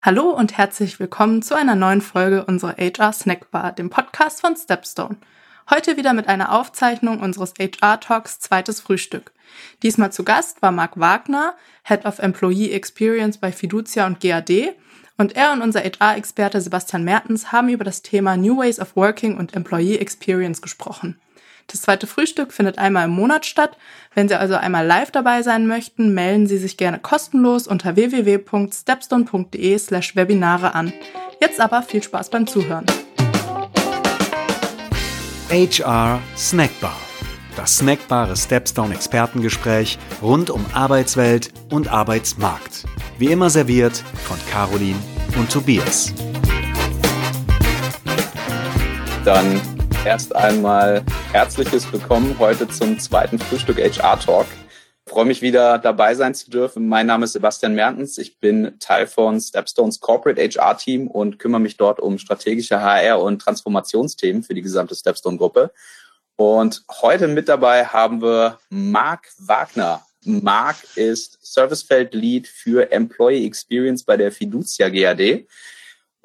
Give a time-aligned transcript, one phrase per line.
[0.00, 5.16] Hallo und herzlich willkommen zu einer neuen Folge unserer HR Snackbar, dem Podcast von Stepstone.
[5.68, 9.32] Heute wieder mit einer Aufzeichnung unseres HR Talks zweites Frühstück.
[9.82, 14.76] Diesmal zu Gast war Marc Wagner, Head of Employee Experience bei Fiducia und GAD,
[15.16, 19.36] und er und unser HR-Experte Sebastian Mertens haben über das Thema New Ways of Working
[19.36, 21.20] und Employee Experience gesprochen.
[21.70, 23.76] Das zweite Frühstück findet einmal im Monat statt.
[24.14, 29.78] Wenn Sie also einmal live dabei sein möchten, melden Sie sich gerne kostenlos unter www.stepstone.de
[29.78, 30.94] slash Webinare an.
[31.42, 32.86] Jetzt aber viel Spaß beim Zuhören.
[35.50, 36.96] HR Snackbar.
[37.54, 42.86] Das snackbare Stepstone Expertengespräch rund um Arbeitswelt und Arbeitsmarkt.
[43.18, 44.98] Wie immer serviert von Caroline
[45.36, 46.14] und Tobias.
[49.24, 49.60] Dann
[50.04, 54.46] erst einmal herzliches Willkommen heute zum zweiten Frühstück HR Talk.
[55.06, 56.88] Ich freue mich wieder dabei sein zu dürfen.
[56.88, 58.18] Mein Name ist Sebastian Mertens.
[58.18, 63.20] Ich bin Teil von Stepstones Corporate HR Team und kümmere mich dort um strategische HR
[63.20, 65.72] und Transformationsthemen für die gesamte Stepstone Gruppe.
[66.36, 70.02] Und heute mit dabei haben wir Marc Wagner.
[70.24, 75.46] Marc ist Servicefeld Lead für Employee Experience bei der Fiducia GAD.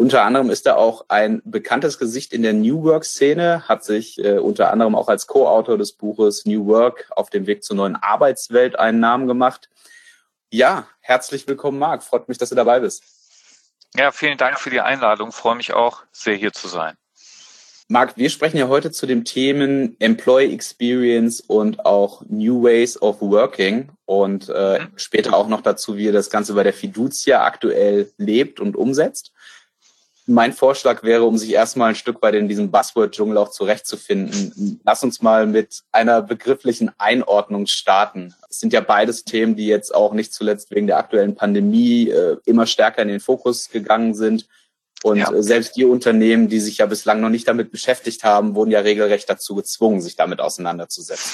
[0.03, 4.37] Unter anderem ist er auch ein bekanntes Gesicht in der New Work-Szene, hat sich äh,
[4.37, 8.77] unter anderem auch als Co-Autor des Buches New Work auf dem Weg zur neuen Arbeitswelt
[8.77, 9.69] einen Namen gemacht.
[10.49, 12.03] Ja, herzlich willkommen, Marc.
[12.03, 13.01] Freut mich, dass du dabei bist.
[13.95, 15.31] Ja, vielen Dank für die Einladung.
[15.31, 16.97] Freue mich auch sehr, hier zu sein.
[17.87, 23.21] Marc, wir sprechen ja heute zu den Themen Employee Experience und auch New Ways of
[23.21, 24.91] Working und äh, mhm.
[24.97, 29.31] später auch noch dazu, wie ihr das Ganze bei der Fiducia aktuell lebt und umsetzt
[30.25, 35.03] mein Vorschlag wäre, um sich erstmal ein Stück weit in diesem Buzzword-Dschungel auch zurechtzufinden, lass
[35.03, 38.33] uns mal mit einer begrifflichen Einordnung starten.
[38.49, 42.37] Es sind ja beides Themen, die jetzt auch nicht zuletzt wegen der aktuellen Pandemie äh,
[42.45, 44.47] immer stärker in den Fokus gegangen sind.
[45.03, 45.31] Und ja.
[45.31, 48.79] Äh, selbst die Unternehmen, die sich ja bislang noch nicht damit beschäftigt haben, wurden ja
[48.79, 51.33] regelrecht dazu gezwungen, sich damit auseinanderzusetzen.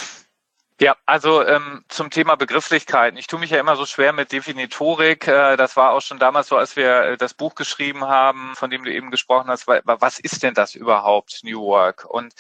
[0.82, 3.18] Ja, also ähm, zum Thema Begrifflichkeiten.
[3.18, 5.28] Ich tue mich ja immer so schwer mit Definitorik.
[5.28, 8.70] Äh, das war auch schon damals so, als wir äh, das Buch geschrieben haben, von
[8.70, 9.68] dem du eben gesprochen hast.
[9.68, 12.06] Weil, was ist denn das überhaupt, New Work?
[12.06, 12.34] Und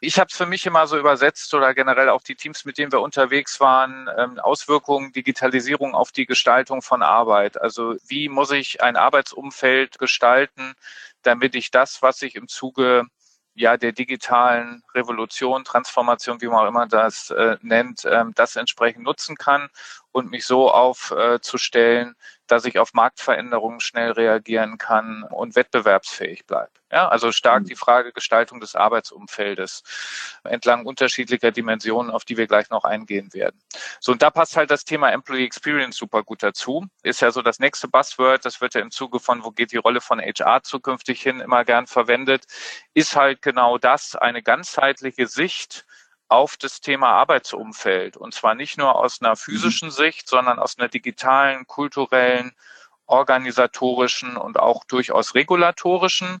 [0.00, 2.90] ich habe es für mich immer so übersetzt oder generell auch die Teams, mit denen
[2.90, 7.60] wir unterwegs waren, ähm, Auswirkungen Digitalisierung auf die Gestaltung von Arbeit.
[7.60, 10.72] Also wie muss ich ein Arbeitsumfeld gestalten,
[11.22, 13.04] damit ich das, was ich im Zuge
[13.58, 19.04] ja der digitalen Revolution, Transformation, wie man auch immer das äh, nennt, ähm, das entsprechend
[19.04, 19.68] nutzen kann
[20.12, 22.14] und mich so aufzustellen, äh,
[22.48, 26.70] dass ich auf Marktveränderungen schnell reagieren kann und wettbewerbsfähig bleibe.
[26.90, 27.66] Ja, also stark mhm.
[27.66, 29.82] die Frage Gestaltung des Arbeitsumfeldes
[30.44, 33.60] entlang unterschiedlicher Dimensionen, auf die wir gleich noch eingehen werden.
[34.00, 36.86] So, und da passt halt das Thema Employee Experience super gut dazu.
[37.02, 39.76] Ist ja so das nächste Buzzword, das wird ja im Zuge von, wo geht die
[39.76, 42.46] Rolle von HR zukünftig hin, immer gern verwendet,
[42.94, 45.84] ist halt genau das, eine ganzheitliche Sicht
[46.28, 48.16] auf das Thema Arbeitsumfeld.
[48.16, 49.36] Und zwar nicht nur aus einer mhm.
[49.36, 52.52] physischen Sicht, sondern aus einer digitalen, kulturellen,
[53.06, 56.38] organisatorischen und auch durchaus regulatorischen.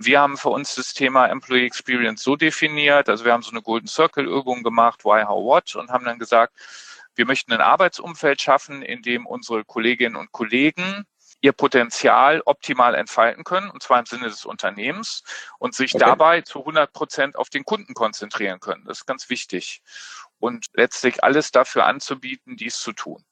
[0.00, 3.62] Wir haben für uns das Thema Employee Experience so definiert, also wir haben so eine
[3.62, 6.54] Golden Circle Übung gemacht, Why, How, What und haben dann gesagt,
[7.14, 11.04] wir möchten ein Arbeitsumfeld schaffen, in dem unsere Kolleginnen und Kollegen
[11.40, 15.22] ihr Potenzial optimal entfalten können, und zwar im Sinne des Unternehmens,
[15.58, 16.04] und sich okay.
[16.04, 18.84] dabei zu 100 Prozent auf den Kunden konzentrieren können.
[18.86, 19.82] Das ist ganz wichtig.
[20.40, 23.24] Und letztlich alles dafür anzubieten, dies zu tun.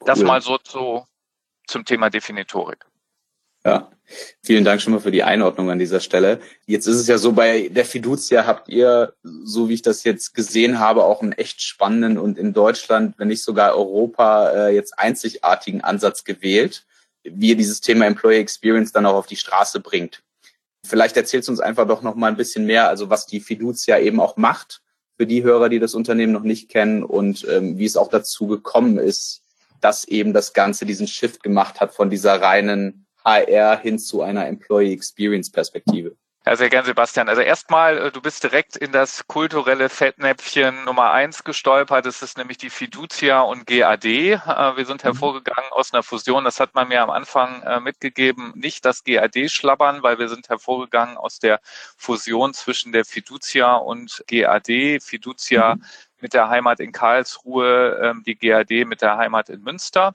[0.00, 1.06] Das mal so zu,
[1.66, 2.84] zum Thema Definitorik.
[3.64, 3.90] Ja,
[4.42, 6.40] vielen Dank schon mal für die Einordnung an dieser Stelle.
[6.66, 10.34] Jetzt ist es ja so, bei der Fiducia habt ihr, so wie ich das jetzt
[10.34, 14.98] gesehen habe, auch einen echt spannenden und in Deutschland, wenn nicht sogar Europa, äh, jetzt
[14.98, 16.84] einzigartigen Ansatz gewählt
[17.24, 20.22] wie ihr dieses Thema Employee Experience dann auch auf die Straße bringt.
[20.84, 23.98] Vielleicht erzählst du uns einfach doch noch mal ein bisschen mehr, also was die Fiducia
[23.98, 24.82] eben auch macht
[25.16, 28.46] für die Hörer, die das Unternehmen noch nicht kennen und ähm, wie es auch dazu
[28.46, 29.42] gekommen ist,
[29.80, 34.46] dass eben das Ganze diesen Shift gemacht hat von dieser reinen HR hin zu einer
[34.46, 36.16] Employee Experience Perspektive.
[36.46, 37.30] Ja, sehr gern, Sebastian.
[37.30, 42.04] Also erstmal, äh, du bist direkt in das kulturelle Fettnäpfchen Nummer eins gestolpert.
[42.04, 44.04] Das ist nämlich die Fiducia und GAD.
[44.04, 44.38] Äh,
[44.76, 45.08] wir sind mhm.
[45.08, 46.44] hervorgegangen aus einer Fusion.
[46.44, 48.52] Das hat man mir am Anfang äh, mitgegeben.
[48.56, 51.60] Nicht das GAD schlabbern, weil wir sind hervorgegangen aus der
[51.96, 55.00] Fusion zwischen der Fiducia und GAD.
[55.00, 55.84] Fiducia mhm.
[56.20, 60.14] mit der Heimat in Karlsruhe, ähm, die GAD mit der Heimat in Münster.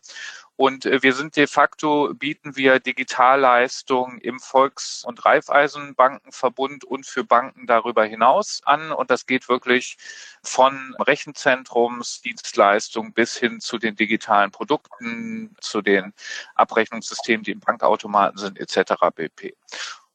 [0.59, 7.23] Und äh, wir sind de facto, bieten wir Digitalleistungen im Volks- und Raiffeisenbankenverbund und für
[7.23, 8.91] Banken darüber hinaus an.
[8.91, 9.95] Und das geht wirklich
[10.43, 16.13] von Rechenzentrumsdienstleistungen bis hin zu den digitalen Produkten, zu den
[16.55, 18.95] Abrechnungssystemen, die im Bankautomaten sind, etc.
[19.15, 19.55] BP.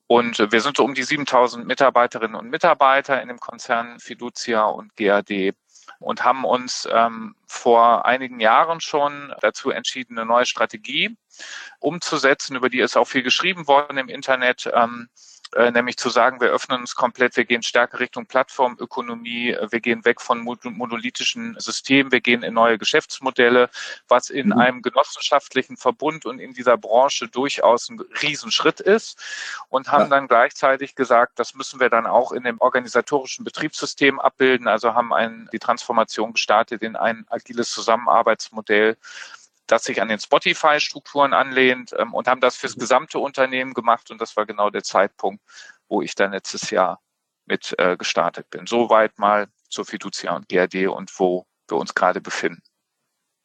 [0.06, 4.94] Und wir sind so um die 7000 Mitarbeiterinnen und Mitarbeiter in dem Konzern Fiducia und
[4.96, 5.54] GAD
[5.98, 11.16] und haben uns ähm, vor einigen Jahren schon dazu entschieden, eine neue Strategie
[11.80, 12.56] umzusetzen.
[12.56, 14.70] Über die ist auch viel geschrieben worden im Internet.
[14.72, 15.08] Ähm,
[15.54, 20.04] äh, nämlich zu sagen, wir öffnen uns komplett, wir gehen stärker Richtung Plattformökonomie, wir gehen
[20.04, 23.70] weg von monolithischen Systemen, wir gehen in neue Geschäftsmodelle,
[24.08, 24.58] was in mhm.
[24.58, 29.22] einem genossenschaftlichen Verbund und in dieser Branche durchaus ein Riesenschritt ist
[29.68, 30.10] und haben ja.
[30.10, 35.12] dann gleichzeitig gesagt, das müssen wir dann auch in dem organisatorischen Betriebssystem abbilden, also haben
[35.12, 38.96] ein, die Transformation gestartet in ein agiles Zusammenarbeitsmodell,
[39.66, 44.10] das sich an den Spotify-Strukturen anlehnt ähm, und haben das fürs gesamte Unternehmen gemacht.
[44.10, 45.42] Und das war genau der Zeitpunkt,
[45.88, 47.00] wo ich dann letztes Jahr
[47.46, 48.66] mit äh, gestartet bin.
[48.66, 52.62] Soweit mal zur Fiducia und GRD und wo wir uns gerade befinden.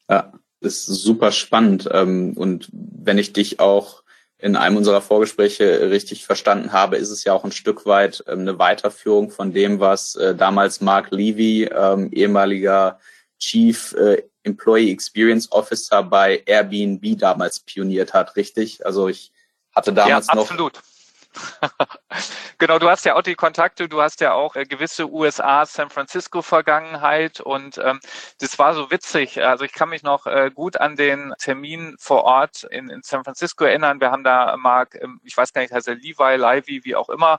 [0.08, 1.88] Ja, ist super spannend.
[1.92, 4.02] Ähm, und wenn ich dich auch
[4.38, 8.40] in einem unserer Vorgespräche richtig verstanden habe, ist es ja auch ein Stück weit ähm,
[8.40, 12.98] eine Weiterführung von dem, was äh, damals Mark Levy, ähm, ehemaliger
[13.40, 18.84] Chief äh, Employee Experience Officer bei Airbnb damals pioniert hat, richtig?
[18.86, 19.32] Also ich
[19.74, 20.74] hatte damals ja, absolut.
[20.74, 20.82] noch
[22.58, 25.90] genau, du hast ja auch die Kontakte, du hast ja auch äh, gewisse USA, San
[25.90, 28.00] Francisco Vergangenheit und ähm,
[28.38, 29.42] das war so witzig.
[29.42, 33.22] Also ich kann mich noch äh, gut an den Termin vor Ort in, in San
[33.24, 34.00] Francisco erinnern.
[34.00, 37.08] Wir haben da Mark, ähm, ich weiß gar nicht, heißt er Levi, Livy, wie auch
[37.08, 37.38] immer,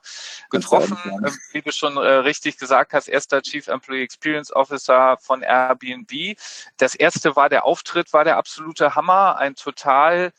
[0.50, 0.98] getroffen.
[1.06, 6.38] Ähm, wie du schon äh, richtig gesagt hast, erster Chief Employee Experience Officer von Airbnb.
[6.78, 10.32] Das erste war der Auftritt, war der absolute Hammer, ein total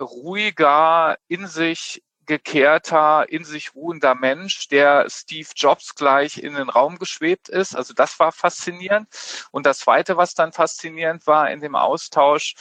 [0.00, 6.98] ruhiger, in sich gekehrter, in sich ruhender Mensch, der Steve Jobs gleich in den Raum
[6.98, 7.76] geschwebt ist.
[7.76, 9.08] Also das war faszinierend.
[9.50, 12.54] Und das Zweite, was dann faszinierend war in dem Austausch,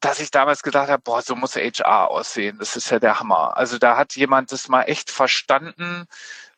[0.00, 2.58] dass ich damals gedacht habe, boah, so muss HR aussehen.
[2.58, 3.56] Das ist ja der Hammer.
[3.56, 6.06] Also da hat jemand das mal echt verstanden,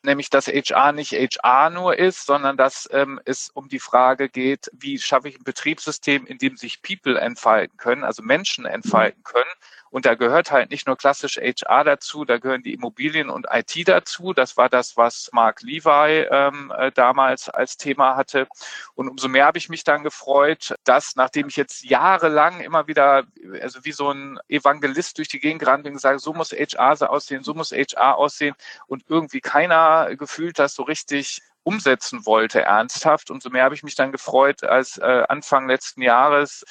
[0.02, 4.70] nämlich dass HR nicht HR nur ist, sondern dass ähm, es um die Frage geht,
[4.72, 9.50] wie schaffe ich ein Betriebssystem, in dem sich People entfalten können, also Menschen entfalten können
[9.94, 13.86] und da gehört halt nicht nur klassisch HR dazu, da gehören die Immobilien und IT
[13.86, 14.32] dazu.
[14.32, 18.48] Das war das, was Mark Levi ähm, äh, damals als Thema hatte.
[18.96, 23.22] Und umso mehr habe ich mich dann gefreut, dass nachdem ich jetzt jahrelang immer wieder,
[23.62, 27.08] also wie so ein Evangelist durch die Gegend gerannt bin und gesagt, so muss HR
[27.08, 28.56] aussehen, so muss HR aussehen
[28.88, 33.30] und irgendwie keiner gefühlt das so richtig umsetzen wollte, ernsthaft.
[33.30, 36.64] Umso mehr habe ich mich dann gefreut, als äh, Anfang letzten Jahres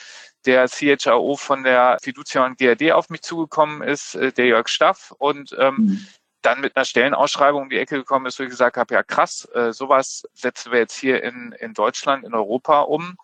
[0.45, 5.13] der CHRO von der Fiducia und GRD auf mich zugekommen ist, äh, der Jörg Staff,
[5.17, 6.07] und ähm, mhm.
[6.45, 9.47] Dann mit einer Stellenausschreibung um die Ecke gekommen ist, wo ich gesagt habe, ja krass,
[9.53, 13.17] äh, sowas setzen wir jetzt hier in, in Deutschland, in Europa um.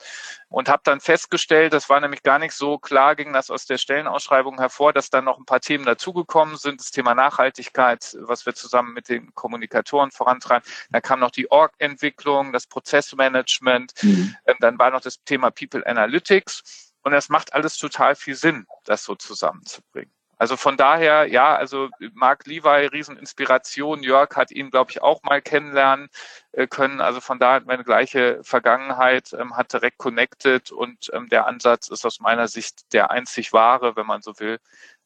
[0.48, 3.77] Und habe dann festgestellt, das war nämlich gar nicht so klar, ging das aus der
[3.77, 6.80] Stellenausschreibung hervor, dass dann noch ein paar Themen dazugekommen sind.
[6.80, 10.68] Das Thema Nachhaltigkeit, was wir zusammen mit den Kommunikatoren vorantreiben.
[10.89, 13.94] Da kam noch die Org-Entwicklung, das Prozessmanagement.
[14.01, 14.36] Mhm.
[14.45, 16.94] Ähm, dann war noch das Thema People Analytics.
[17.04, 20.12] Und es macht alles total viel Sinn, das so zusammenzubringen.
[20.40, 24.04] Also von daher, ja, also Marc Levi, Rieseninspiration.
[24.04, 26.08] Jörg hat ihn, glaube ich, auch mal kennenlernen
[26.54, 27.02] äh, können.
[27.02, 32.06] Also von daher meine gleiche Vergangenheit, ähm, hat direkt connected und ähm, der Ansatz ist
[32.06, 34.60] aus meiner Sicht der einzig wahre, wenn man so will,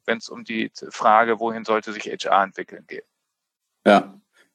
[0.06, 3.06] wenn es um die Frage, wohin sollte sich HR entwickeln geht.
[3.88, 4.13] Ja,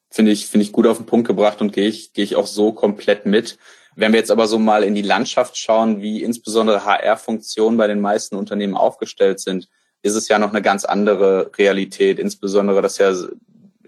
[0.09, 2.47] finde ich, finde ich gut auf den Punkt gebracht und gehe ich, gehe ich auch
[2.47, 3.57] so komplett mit.
[3.95, 7.99] Wenn wir jetzt aber so mal in die Landschaft schauen, wie insbesondere HR-Funktionen bei den
[7.99, 9.67] meisten Unternehmen aufgestellt sind,
[10.01, 12.19] ist es ja noch eine ganz andere Realität.
[12.19, 13.13] Insbesondere, dass ja,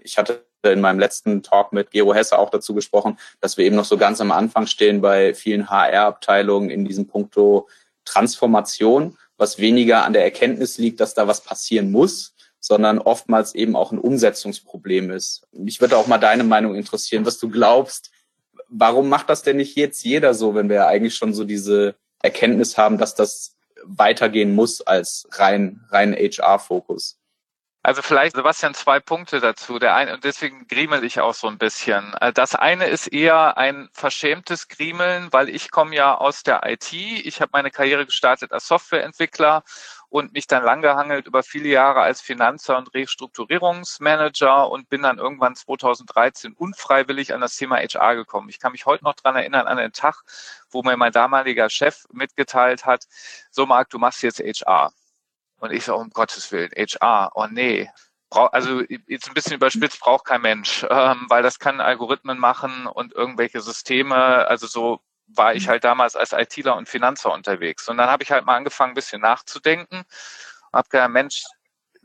[0.02, 3.76] ich hatte in meinem letzten Talk mit Gero Hesse auch dazu gesprochen, dass wir eben
[3.76, 7.68] noch so ganz am Anfang stehen bei vielen HR-Abteilungen in diesem Punkto
[8.04, 13.74] Transformation, was weniger an der Erkenntnis liegt, dass da was passieren muss, sondern oftmals eben
[13.74, 15.46] auch ein Umsetzungsproblem ist.
[15.52, 18.10] Mich würde auch mal deine Meinung interessieren, was du glaubst,
[18.68, 21.96] warum macht das denn nicht jetzt jeder so, wenn wir ja eigentlich schon so diese
[22.22, 27.18] Erkenntnis haben, dass das weitergehen muss als rein, rein HR-Fokus?
[27.84, 29.80] Also vielleicht, Sebastian, zwei Punkte dazu.
[29.80, 32.14] Der eine, und deswegen griemel ich auch so ein bisschen.
[32.20, 36.92] Äh, das eine ist eher ein verschämtes Griemeln, weil ich komme ja aus der IT.
[36.92, 39.64] Ich habe meine Karriere gestartet als Softwareentwickler
[40.12, 45.56] und mich dann langgehangelt über viele Jahre als Finanzer und Restrukturierungsmanager und bin dann irgendwann
[45.56, 48.50] 2013 unfreiwillig an das Thema HR gekommen.
[48.50, 50.22] Ich kann mich heute noch dran erinnern an den Tag,
[50.70, 53.06] wo mir mein damaliger Chef mitgeteilt hat,
[53.50, 54.92] so Marc, du machst jetzt HR.
[55.60, 57.88] Und ich so, um Gottes Willen, HR, oh nee.
[58.28, 63.14] also jetzt ein bisschen überspitzt, braucht kein Mensch, ähm, weil das kann Algorithmen machen und
[63.14, 64.16] irgendwelche Systeme,
[64.46, 65.00] also so
[65.34, 67.88] war ich halt damals als ITler und Finanzer unterwegs.
[67.88, 70.04] Und dann habe ich halt mal angefangen, ein bisschen nachzudenken
[70.72, 71.44] habe gedacht, Mensch,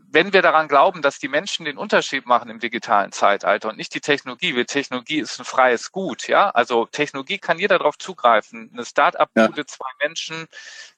[0.09, 3.93] wenn wir daran glauben, dass die Menschen den Unterschied machen im digitalen Zeitalter und nicht
[3.93, 6.49] die Technologie, weil Technologie ist ein freies Gut, ja.
[6.51, 8.69] Also Technologie kann jeder darauf zugreifen.
[8.71, 9.67] Eine Start-up-Bude, ja.
[9.67, 10.47] zwei Menschen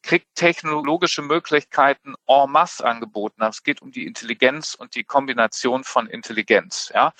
[0.03, 3.41] kriegt technologische Möglichkeiten en masse angeboten.
[3.41, 7.13] Es geht um die Intelligenz und die Kombination von Intelligenz, ja.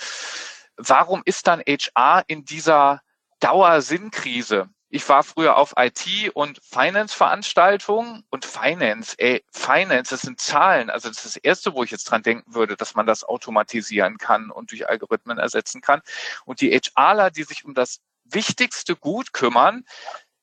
[0.75, 3.01] Warum ist dann HR in dieser
[3.39, 4.69] Dauersinnkrise?
[4.91, 10.89] Ich war früher auf IT- und Finance-Veranstaltungen und Finance, ey, Finance, das sind Zahlen.
[10.89, 14.17] Also das ist das Erste, wo ich jetzt dran denken würde, dass man das automatisieren
[14.17, 16.01] kann und durch Algorithmen ersetzen kann.
[16.45, 19.85] Und die HRler, die sich um das wichtigste Gut kümmern,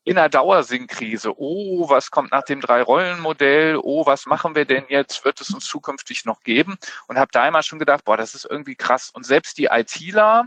[0.04, 1.32] in der Dauersinnkrise.
[1.36, 3.80] Oh, was kommt nach dem Drei-Rollen-Modell?
[3.82, 5.24] Oh, was machen wir denn jetzt?
[5.24, 6.78] Wird es uns zukünftig noch geben?
[7.08, 9.10] Und habe da immer schon gedacht, boah, das ist irgendwie krass.
[9.10, 10.44] Und selbst die ITler,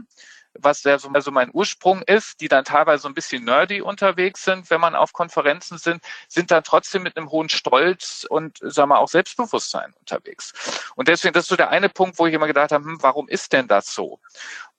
[0.62, 4.44] was ja so also mein Ursprung ist, die dann teilweise so ein bisschen nerdy unterwegs
[4.44, 8.90] sind, wenn man auf Konferenzen sind, sind dann trotzdem mit einem hohen Stolz und sagen
[8.90, 10.54] wir auch Selbstbewusstsein unterwegs.
[10.96, 13.28] Und deswegen, das ist so der eine Punkt, wo ich immer gedacht habe, hm, warum
[13.28, 14.20] ist denn das so?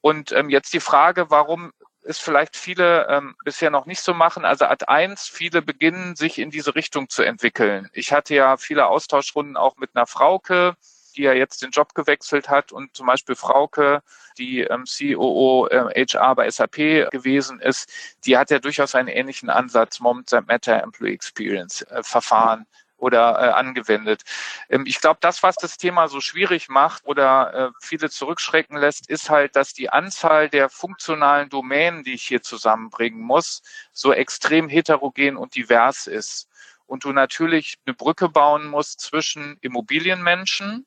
[0.01, 1.73] Und ähm, jetzt die Frage, warum
[2.03, 4.45] es vielleicht viele ähm, bisher noch nicht so machen.
[4.45, 7.91] Also Ad 1, viele beginnen sich in diese Richtung zu entwickeln.
[7.93, 10.77] Ich hatte ja viele Austauschrunden auch mit einer Frauke,
[11.13, 14.03] die ja jetzt den Job gewechselt hat und zum Beispiel Frauke,
[14.39, 17.91] die ähm, COO äh, HR bei SAP gewesen ist,
[18.25, 22.67] die hat ja durchaus einen ähnlichen Ansatz, Moment Matter Employee Experience äh, Verfahren
[23.01, 24.23] oder äh, angewendet.
[24.69, 29.09] Ähm, ich glaube, das, was das Thema so schwierig macht oder äh, viele zurückschrecken lässt,
[29.09, 33.63] ist halt, dass die Anzahl der funktionalen Domänen, die ich hier zusammenbringen muss,
[33.93, 36.49] so extrem heterogen und divers ist.
[36.87, 40.87] Und du natürlich eine Brücke bauen musst zwischen Immobilienmenschen,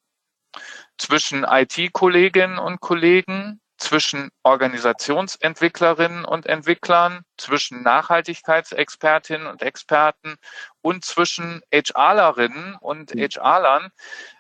[0.98, 10.36] zwischen IT-Kolleginnen und Kollegen, zwischen Organisationsentwicklerinnen und Entwicklern, zwischen Nachhaltigkeitsexpertinnen und Experten
[10.82, 13.12] und zwischen HRlerinnen und.
[13.12, 13.90] HRlern.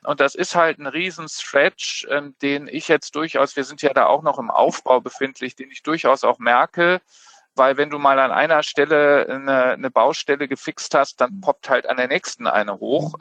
[0.04, 4.06] Und das ist halt ein Riesenstretch, ähm, den ich jetzt durchaus, wir sind ja da
[4.06, 7.02] auch noch im Aufbau befindlich, den ich durchaus auch merke,
[7.56, 11.88] weil wenn du mal an einer Stelle eine, eine Baustelle gefixt hast, dann poppt halt
[11.88, 13.16] an der nächsten eine hoch.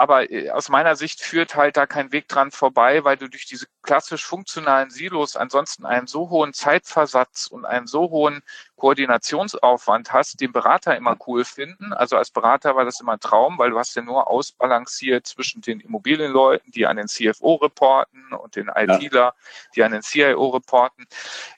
[0.00, 3.44] Aber äh, aus meiner Sicht führt halt da kein Weg dran vorbei, weil du durch
[3.44, 8.42] diese klassisch funktionalen Silos ansonsten einen so hohen Zeitversatz und einen so hohen
[8.76, 11.92] Koordinationsaufwand hast, den Berater immer cool finden.
[11.92, 15.60] Also als Berater war das immer ein Traum, weil du hast ja nur ausbalanciert zwischen
[15.60, 19.34] den Immobilienleuten, die an den CFO reporten und den ITler,
[19.74, 21.06] die an den CIO reporten.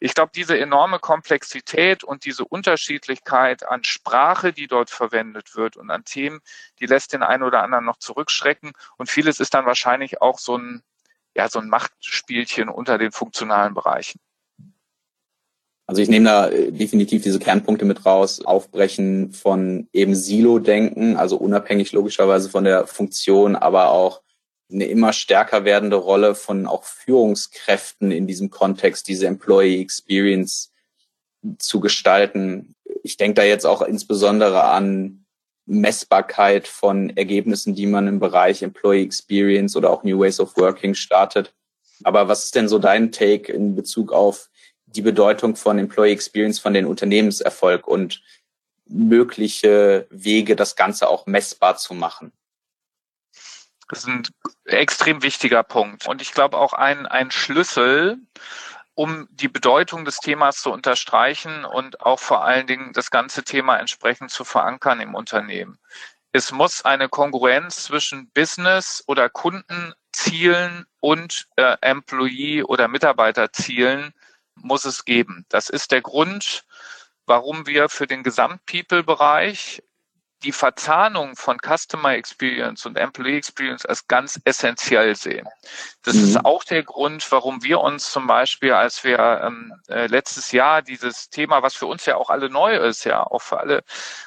[0.01, 5.91] Ich glaube, diese enorme Komplexität und diese Unterschiedlichkeit an Sprache, die dort verwendet wird und
[5.91, 6.41] an Themen,
[6.81, 8.73] die lässt den einen oder anderen noch zurückschrecken.
[8.97, 10.83] Und vieles ist dann wahrscheinlich auch so ein,
[11.35, 14.21] ja, so ein Machtspielchen unter den funktionalen Bereichen.
[15.87, 18.45] Also ich nehme da äh, definitiv diese Kernpunkte mit raus.
[18.45, 24.23] Aufbrechen von eben Silo-Denken, also unabhängig logischerweise von der Funktion, aber auch
[24.73, 30.73] eine immer stärker werdende Rolle von auch Führungskräften in diesem Kontext, diese Employee Experience
[31.59, 32.75] zu gestalten.
[33.03, 35.22] Ich denke da jetzt auch insbesondere an
[35.73, 40.95] Messbarkeit von Ergebnissen, die man im Bereich Employee Experience oder auch New Ways of Working
[40.95, 41.55] startet.
[42.05, 44.51] Aber was ist denn so dein Take in Bezug auf
[44.87, 48.23] die Bedeutung von Employee Experience, von den Unternehmenserfolg und
[48.87, 52.33] mögliche Wege, das Ganze auch messbar zu machen.
[53.89, 54.23] Das ist ein
[54.65, 56.07] extrem wichtiger Punkt.
[56.07, 58.19] Und ich glaube auch ein, ein Schlüssel,
[59.03, 63.79] um die Bedeutung des Themas zu unterstreichen und auch vor allen Dingen das ganze Thema
[63.79, 65.81] entsprechend zu verankern im Unternehmen.
[66.31, 74.15] Es muss eine Kongruenz zwischen Business oder Kundenzielen und äh, Employee oder Mitarbeiterzielen
[74.55, 75.47] muss es geben.
[75.49, 76.65] Das ist der Grund,
[77.27, 79.83] warum wir für den Gesamt-People-Bereich
[80.43, 85.49] die Verzahnung von Customer Experience und Employee Experience als ganz essentiell sehen.
[86.03, 86.25] Das mhm.
[86.25, 90.83] ist auch der Grund, warum wir uns zum Beispiel, als wir ähm, äh, letztes Jahr
[90.83, 93.85] dieses Thema, was für uns ja auch alle neu ist, ja, auch für alle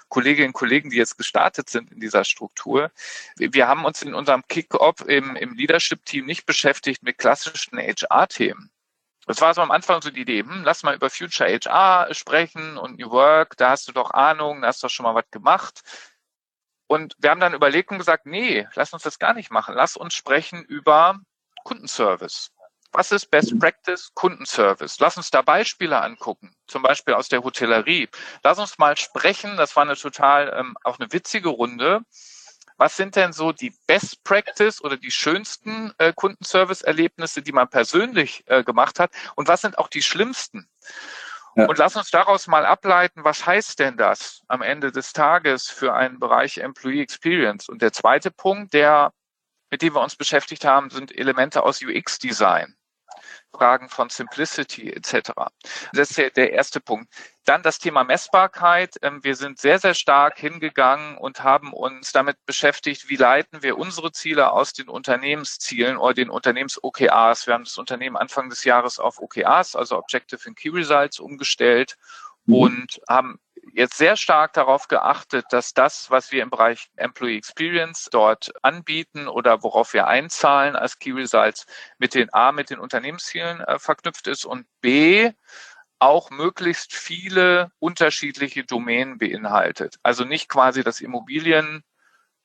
[0.10, 2.92] Kolleginnen und Kollegen, die jetzt gestartet sind in dieser Struktur,
[3.38, 8.70] wir, haben uns in unserem Kick-Off im, im Leadership-Team nicht beschäftigt mit klassischen HR-Themen.
[9.26, 12.78] Das war so am Anfang so die Idee, hm, lass mal über Future HR sprechen
[12.78, 15.30] und New Work, da hast du doch Ahnung, da hast du doch schon mal was
[15.32, 15.82] gemacht.
[16.88, 19.74] Und wir haben dann überlegt und gesagt, nee, lass uns das gar nicht machen.
[19.76, 21.20] Lass uns sprechen über
[21.64, 22.52] Kundenservice.
[22.92, 25.00] Was ist Best Practice Kundenservice?
[25.00, 28.08] Lass uns da Beispiele angucken, zum Beispiel aus der Hotellerie.
[28.44, 32.02] Lass uns mal sprechen, das war eine total ähm, auch eine witzige Runde,
[32.78, 38.44] was sind denn so die Best Practice oder die schönsten äh, Kundenservice-Erlebnisse, die man persönlich
[38.48, 40.70] äh, gemacht hat und was sind auch die schlimmsten?
[41.56, 41.68] Ja.
[41.68, 45.94] Und lass uns daraus mal ableiten, was heißt denn das am Ende des Tages für
[45.94, 47.70] einen Bereich Employee Experience?
[47.70, 49.14] Und der zweite Punkt, der,
[49.72, 52.76] mit dem wir uns beschäftigt haben, sind Elemente aus UX-Design.
[53.58, 55.32] Fragen von Simplicity etc.
[55.94, 57.08] Das ist der erste Punkt.
[57.46, 58.96] Dann das Thema Messbarkeit.
[59.02, 63.78] Ähm, wir sind sehr, sehr stark hingegangen und haben uns damit beschäftigt, wie leiten wir
[63.78, 67.48] unsere Ziele aus den Unternehmenszielen oder den Unternehmens-OKRs.
[67.48, 71.98] Wir haben das Unternehmen Anfang des Jahres auf OKRs, also Objective and Key Results, umgestellt
[72.46, 72.56] mhm.
[72.56, 73.40] und haben
[73.74, 79.28] jetzt sehr stark darauf geachtet, dass das, was wir im Bereich Employee Experience dort anbieten
[79.28, 81.66] oder worauf wir einzahlen als Key Results,
[81.98, 85.32] mit den A, mit den Unternehmenszielen äh, verknüpft ist und B,
[86.00, 89.98] auch möglichst viele unterschiedliche Domänen beinhaltet.
[90.04, 91.84] Also nicht quasi das Immobilien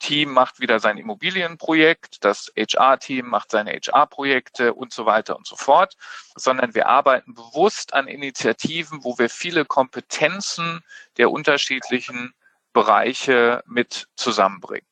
[0.00, 5.54] Team macht wieder sein Immobilienprojekt, das HR-Team macht seine HR-Projekte und so weiter und so
[5.54, 5.94] fort,
[6.34, 10.82] sondern wir arbeiten bewusst an Initiativen, wo wir viele Kompetenzen
[11.16, 12.34] der unterschiedlichen
[12.72, 14.86] Bereiche mit zusammenbringen.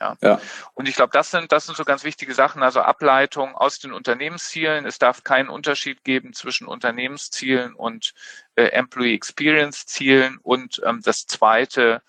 [0.00, 0.16] Ja.
[0.20, 0.40] ja.
[0.74, 3.92] Und ich glaube, das sind, das sind so ganz wichtige Sachen, also Ableitung aus den
[3.92, 4.84] Unternehmenszielen.
[4.84, 8.12] Es darf keinen Unterschied geben zwischen Unternehmenszielen und
[8.56, 10.38] äh, Employee Experience Zielen.
[10.42, 12.02] Und ähm, das zweite,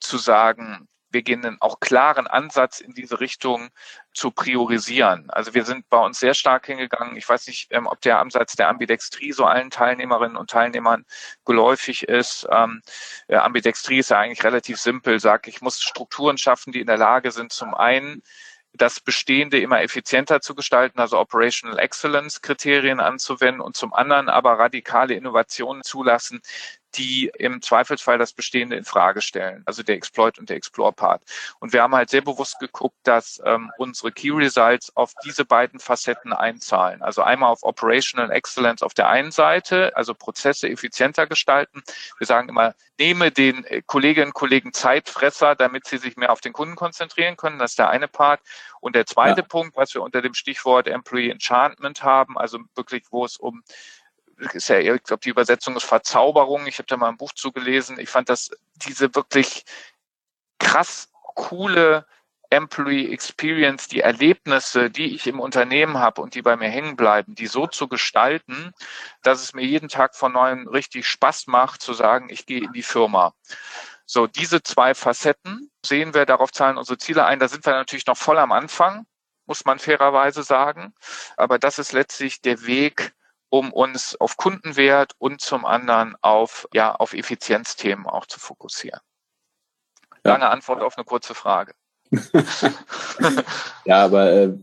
[0.00, 3.70] zu sagen, wir gehen einen auch klaren Ansatz in diese Richtung
[4.12, 5.30] zu priorisieren.
[5.30, 7.16] Also wir sind bei uns sehr stark hingegangen.
[7.16, 11.04] Ich weiß nicht, ähm, ob der Ansatz der Ambidextrie so allen Teilnehmerinnen und Teilnehmern
[11.44, 12.46] geläufig ist.
[12.50, 12.82] Ähm,
[13.28, 15.20] Ambidextrie ist ja eigentlich relativ simpel.
[15.20, 18.22] Sag, ich muss Strukturen schaffen, die in der Lage sind, zum einen
[18.74, 24.58] das Bestehende immer effizienter zu gestalten, also Operational Excellence Kriterien anzuwenden und zum anderen aber
[24.58, 26.40] radikale Innovationen zulassen,
[26.94, 31.22] die im Zweifelsfall das Bestehende in Frage stellen, also der Exploit und der Explore-Part.
[31.60, 35.80] Und wir haben halt sehr bewusst geguckt, dass ähm, unsere Key Results auf diese beiden
[35.80, 37.02] Facetten einzahlen.
[37.02, 41.82] Also einmal auf Operational Excellence auf der einen Seite, also Prozesse effizienter gestalten.
[42.18, 46.40] Wir sagen immer, nehme den äh, Kolleginnen und Kollegen Zeitfresser, damit sie sich mehr auf
[46.40, 47.58] den Kunden konzentrieren können.
[47.58, 48.40] Das ist der eine Part.
[48.80, 49.46] Und der zweite ja.
[49.46, 53.62] Punkt, was wir unter dem Stichwort Employee Enchantment haben, also wirklich, wo es um
[54.38, 56.66] ist ja, ich glaube, die Übersetzung ist Verzauberung.
[56.66, 57.98] Ich habe da mal ein Buch zugelesen.
[57.98, 59.64] Ich fand das diese wirklich
[60.58, 62.06] krass coole
[62.50, 67.34] Employee Experience, die Erlebnisse, die ich im Unternehmen habe und die bei mir hängen bleiben,
[67.34, 68.72] die so zu gestalten,
[69.22, 72.72] dass es mir jeden Tag von neuem richtig Spaß macht, zu sagen, ich gehe in
[72.72, 73.34] die Firma.
[74.06, 77.38] So, diese zwei Facetten sehen wir, darauf zahlen unsere Ziele ein.
[77.38, 79.06] Da sind wir natürlich noch voll am Anfang,
[79.44, 80.94] muss man fairerweise sagen.
[81.36, 83.12] Aber das ist letztlich der Weg,
[83.50, 89.00] um uns auf Kundenwert und zum anderen auf, ja, auf Effizienzthemen auch zu fokussieren.
[90.24, 90.50] Lange ja.
[90.50, 91.74] Antwort auf eine kurze Frage.
[93.84, 94.54] ja, aber äh,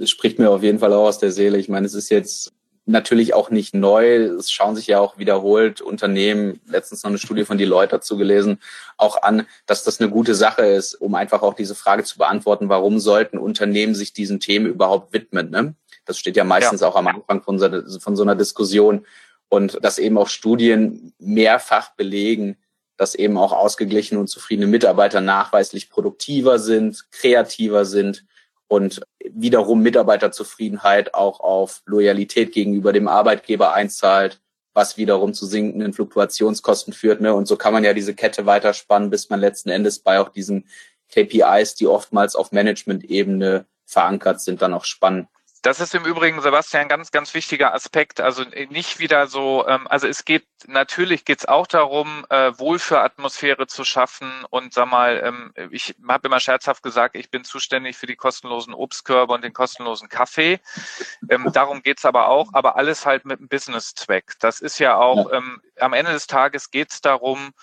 [0.00, 1.58] es spricht mir auf jeden Fall auch aus der Seele.
[1.58, 2.53] Ich meine, es ist jetzt
[2.86, 4.16] natürlich auch nicht neu.
[4.16, 8.58] Es schauen sich ja auch wiederholt Unternehmen, letztens noch eine Studie von Deloitte dazu gelesen,
[8.96, 12.68] auch an, dass das eine gute Sache ist, um einfach auch diese Frage zu beantworten,
[12.68, 15.50] warum sollten Unternehmen sich diesen Themen überhaupt widmen.
[15.50, 15.74] Ne?
[16.04, 16.88] Das steht ja meistens ja.
[16.88, 19.06] auch am Anfang von so, von so einer Diskussion.
[19.48, 22.56] Und dass eben auch Studien mehrfach belegen,
[22.96, 28.24] dass eben auch ausgeglichene und zufriedene Mitarbeiter nachweislich produktiver sind, kreativer sind
[28.68, 29.00] und
[29.32, 34.40] wiederum Mitarbeiterzufriedenheit auch auf Loyalität gegenüber dem Arbeitgeber einzahlt,
[34.74, 37.20] was wiederum zu sinkenden Fluktuationskosten führt.
[37.20, 37.34] Ne?
[37.34, 40.66] Und so kann man ja diese Kette weiterspannen, bis man letzten Endes bei auch diesen
[41.10, 45.28] KPIs, die oftmals auf Management-Ebene verankert sind, dann auch spannen.
[45.64, 48.20] Das ist im Übrigen, Sebastian, ein ganz, ganz wichtiger Aspekt.
[48.20, 53.66] Also nicht wieder so, ähm, also es geht, natürlich geht es auch darum, äh, Wohlfühlatmosphäre
[53.66, 54.30] zu schaffen.
[54.50, 58.74] Und sag mal, ähm, ich habe immer scherzhaft gesagt, ich bin zuständig für die kostenlosen
[58.74, 60.60] Obstkörbe und den kostenlosen Kaffee.
[61.30, 64.34] Ähm, darum geht's aber auch, aber alles halt mit einem Business-Zweck.
[64.40, 65.32] Das ist ja auch.
[65.32, 67.54] Ähm, am Ende des Tages geht's darum,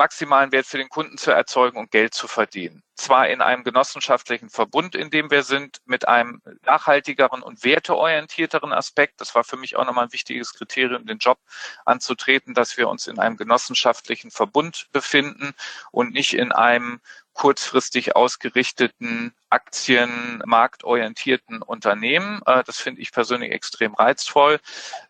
[0.00, 2.82] maximalen Wert für den Kunden zu erzeugen und Geld zu verdienen.
[2.94, 9.20] Zwar in einem genossenschaftlichen Verbund, in dem wir sind, mit einem nachhaltigeren und werteorientierteren Aspekt.
[9.20, 11.38] Das war für mich auch nochmal ein wichtiges Kriterium, den Job
[11.84, 15.52] anzutreten, dass wir uns in einem genossenschaftlichen Verbund befinden
[15.90, 17.02] und nicht in einem
[17.34, 22.40] kurzfristig ausgerichteten Aktienmarktorientierten Unternehmen.
[22.46, 24.60] Äh, das finde ich persönlich extrem reizvoll.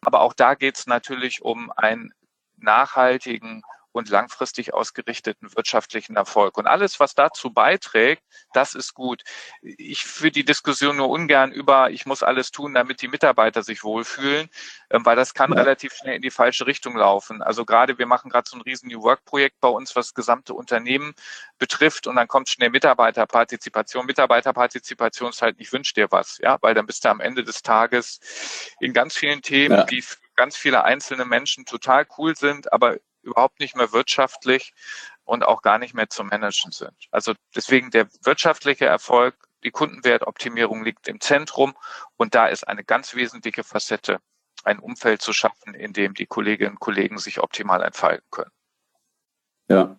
[0.01, 2.13] Aber auch da geht es natürlich um einen
[2.57, 6.57] nachhaltigen und langfristig ausgerichteten wirtschaftlichen Erfolg.
[6.57, 8.23] Und alles, was dazu beiträgt,
[8.53, 9.23] das ist gut.
[9.63, 13.83] Ich führe die Diskussion nur ungern über, ich muss alles tun, damit die Mitarbeiter sich
[13.85, 14.49] wohlfühlen,
[14.91, 17.43] ähm, weil das kann relativ schnell in die falsche Richtung laufen.
[17.43, 20.15] Also gerade, wir machen gerade so ein riesen New Work Projekt bei uns, was das
[20.15, 21.15] gesamte Unternehmen
[21.59, 24.07] betrifft und dann kommt schnell Mitarbeiterpartizipation.
[24.07, 27.63] Mitarbeiterpartizipation ist halt nicht wünsch dir was, ja, weil dann bist du am Ende des
[27.63, 28.21] Tages
[28.81, 29.85] in ganz vielen Themen, ja.
[29.85, 30.05] die
[30.37, 34.73] ganz viele einzelne Menschen total cool sind, aber überhaupt nicht mehr wirtschaftlich
[35.25, 36.95] und auch gar nicht mehr zu managen sind.
[37.11, 41.77] Also deswegen der wirtschaftliche Erfolg, die Kundenwertoptimierung liegt im Zentrum
[42.17, 44.19] und da ist eine ganz wesentliche Facette,
[44.65, 48.51] ein Umfeld zu schaffen, in dem die Kolleginnen und Kollegen sich optimal entfalten können.
[49.69, 49.97] Ja.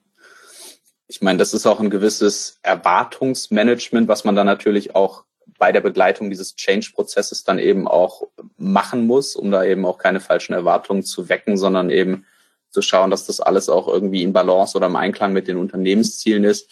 [1.07, 5.25] Ich meine, das ist auch ein gewisses Erwartungsmanagement, was man dann natürlich auch
[5.57, 8.23] bei der Begleitung dieses Change-Prozesses dann eben auch
[8.57, 12.25] machen muss, um da eben auch keine falschen Erwartungen zu wecken, sondern eben
[12.71, 16.43] zu schauen, dass das alles auch irgendwie in Balance oder im Einklang mit den Unternehmenszielen
[16.43, 16.69] ist.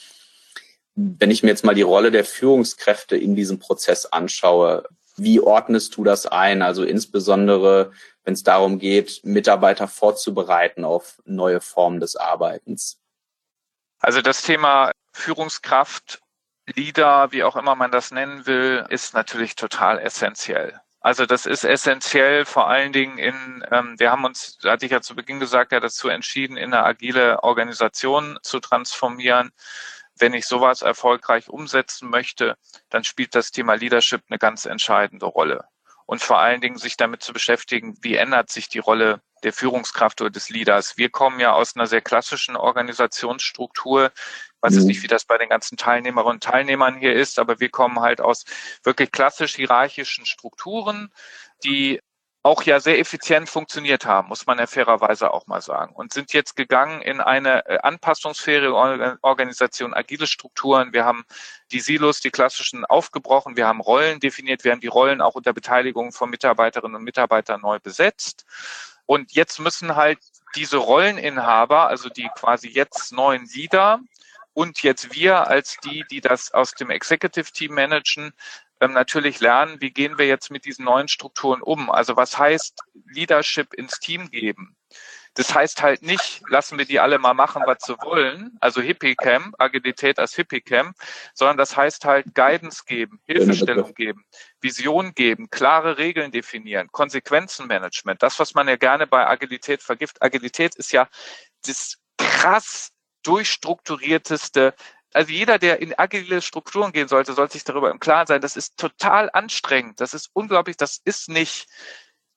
[0.96, 5.96] Wenn ich mir jetzt mal die Rolle der Führungskräfte in diesem Prozess anschaue, wie ordnest
[5.98, 6.62] du das ein?
[6.62, 7.92] Also insbesondere,
[8.24, 13.00] wenn es darum geht, Mitarbeiter vorzubereiten auf neue Formen des Arbeitens.
[14.00, 16.22] Also das Thema Führungskraft,
[16.76, 20.80] Leader, wie auch immer man das nennen will, ist natürlich total essentiell.
[21.10, 25.02] Also das ist essentiell, vor allen Dingen in, ähm, wir haben uns, hatte ich ja
[25.02, 29.50] zu Beginn gesagt, ja dazu entschieden, in eine agile Organisation zu transformieren.
[30.20, 32.58] Wenn ich sowas erfolgreich umsetzen möchte,
[32.92, 35.66] dann spielt das Thema Leadership eine ganz entscheidende Rolle.
[36.06, 40.22] Und vor allen Dingen sich damit zu beschäftigen, wie ändert sich die Rolle der Führungskraft
[40.22, 40.98] oder des Leaders.
[40.98, 44.12] Wir kommen ja aus einer sehr klassischen Organisationsstruktur,
[44.62, 44.88] weiß jetzt mhm.
[44.88, 48.22] nicht, wie das bei den ganzen Teilnehmerinnen und Teilnehmern hier ist, aber wir kommen halt
[48.22, 48.46] aus
[48.84, 51.12] wirklich klassisch hierarchischen Strukturen,
[51.64, 52.00] die
[52.42, 55.94] auch ja sehr effizient funktioniert haben, muss man ja fairerweise auch mal sagen.
[55.94, 58.74] Und sind jetzt gegangen in eine äh, anpassungsfähige
[59.22, 60.94] Organisation, agile Strukturen.
[60.94, 61.26] Wir haben
[61.72, 63.58] die Silos, die klassischen aufgebrochen.
[63.58, 64.64] Wir haben Rollen definiert.
[64.64, 68.46] Wir haben die Rollen auch unter Beteiligung von Mitarbeiterinnen und Mitarbeitern neu besetzt.
[69.10, 70.20] Und jetzt müssen halt
[70.54, 74.02] diese Rolleninhaber, also die quasi jetzt neuen Leader,
[74.54, 78.34] und jetzt wir als die, die das aus dem Executive Team managen,
[78.80, 81.90] ähm, natürlich lernen, wie gehen wir jetzt mit diesen neuen Strukturen um.
[81.90, 84.78] Also was heißt Leadership ins Team geben?
[85.36, 89.54] Das heißt halt nicht, lassen wir die alle mal machen, was sie wollen, also Hippie-Cam,
[89.58, 90.94] Agilität als Hippie-Cam,
[91.34, 94.26] sondern das heißt halt Guidance geben, Hilfestellung geben,
[94.60, 98.22] Vision geben, klare Regeln definieren, Konsequenzenmanagement.
[98.22, 100.22] Das, was man ja gerne bei Agilität vergift.
[100.22, 101.08] Agilität ist ja
[101.66, 102.92] das krass
[103.24, 104.74] durchstrukturierteste
[105.14, 108.42] also jeder, der in agile Strukturen gehen sollte, sollte sich darüber im Klaren sein.
[108.42, 110.00] Das ist total anstrengend.
[110.02, 110.78] Das ist unglaublich.
[110.78, 111.68] Das ist nicht,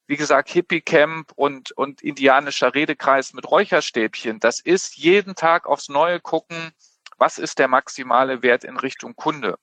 [0.07, 4.41] wie gesagt, Hippie-Camp und, und indianischer Redekreis mit Räucherstäbchen.
[4.41, 6.73] Das ist jeden Tag aufs Neue gucken,
[7.19, 9.59] was ist der maximale Wert in Richtung Kunde.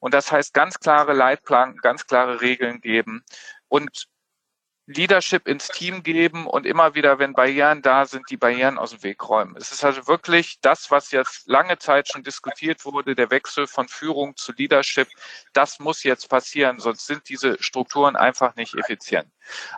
[0.00, 3.24] Und das heißt ganz klare Leitplanken, ganz klare Regeln geben
[3.68, 4.08] und
[4.86, 9.02] Leadership ins Team geben und immer wieder, wenn Barrieren da sind, die Barrieren aus dem
[9.02, 9.56] Weg räumen.
[9.56, 13.88] Es ist also wirklich das, was jetzt lange Zeit schon diskutiert wurde, der Wechsel von
[13.88, 15.08] Führung zu Leadership.
[15.52, 19.28] Das muss jetzt passieren, sonst sind diese Strukturen einfach nicht effizient.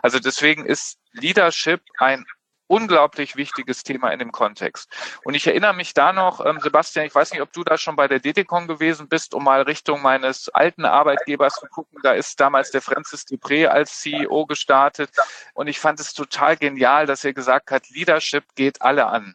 [0.03, 2.25] Also deswegen ist Leadership ein
[2.69, 4.89] unglaublich wichtiges Thema in dem Kontext.
[5.23, 7.95] Und ich erinnere mich da noch, ähm, Sebastian, ich weiß nicht, ob du da schon
[7.95, 11.99] bei der DTCon gewesen bist, um mal Richtung meines alten Arbeitgebers zu gucken.
[12.03, 15.09] Da ist damals der Francis Dupré als CEO gestartet.
[15.55, 19.33] Und ich fand es total genial, dass er gesagt hat, Leadership geht alle an.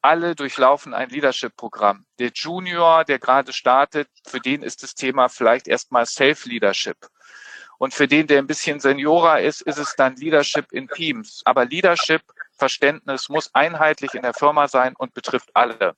[0.00, 2.06] Alle durchlaufen ein Leadership-Programm.
[2.20, 6.96] Der Junior, der gerade startet, für den ist das Thema vielleicht erstmal Self-Leadership.
[7.78, 11.42] Und für den, der ein bisschen Seniorer ist, ist es dann Leadership in Teams.
[11.44, 12.22] Aber Leadership
[12.58, 15.94] Verständnis muss einheitlich in der Firma sein und betrifft alle.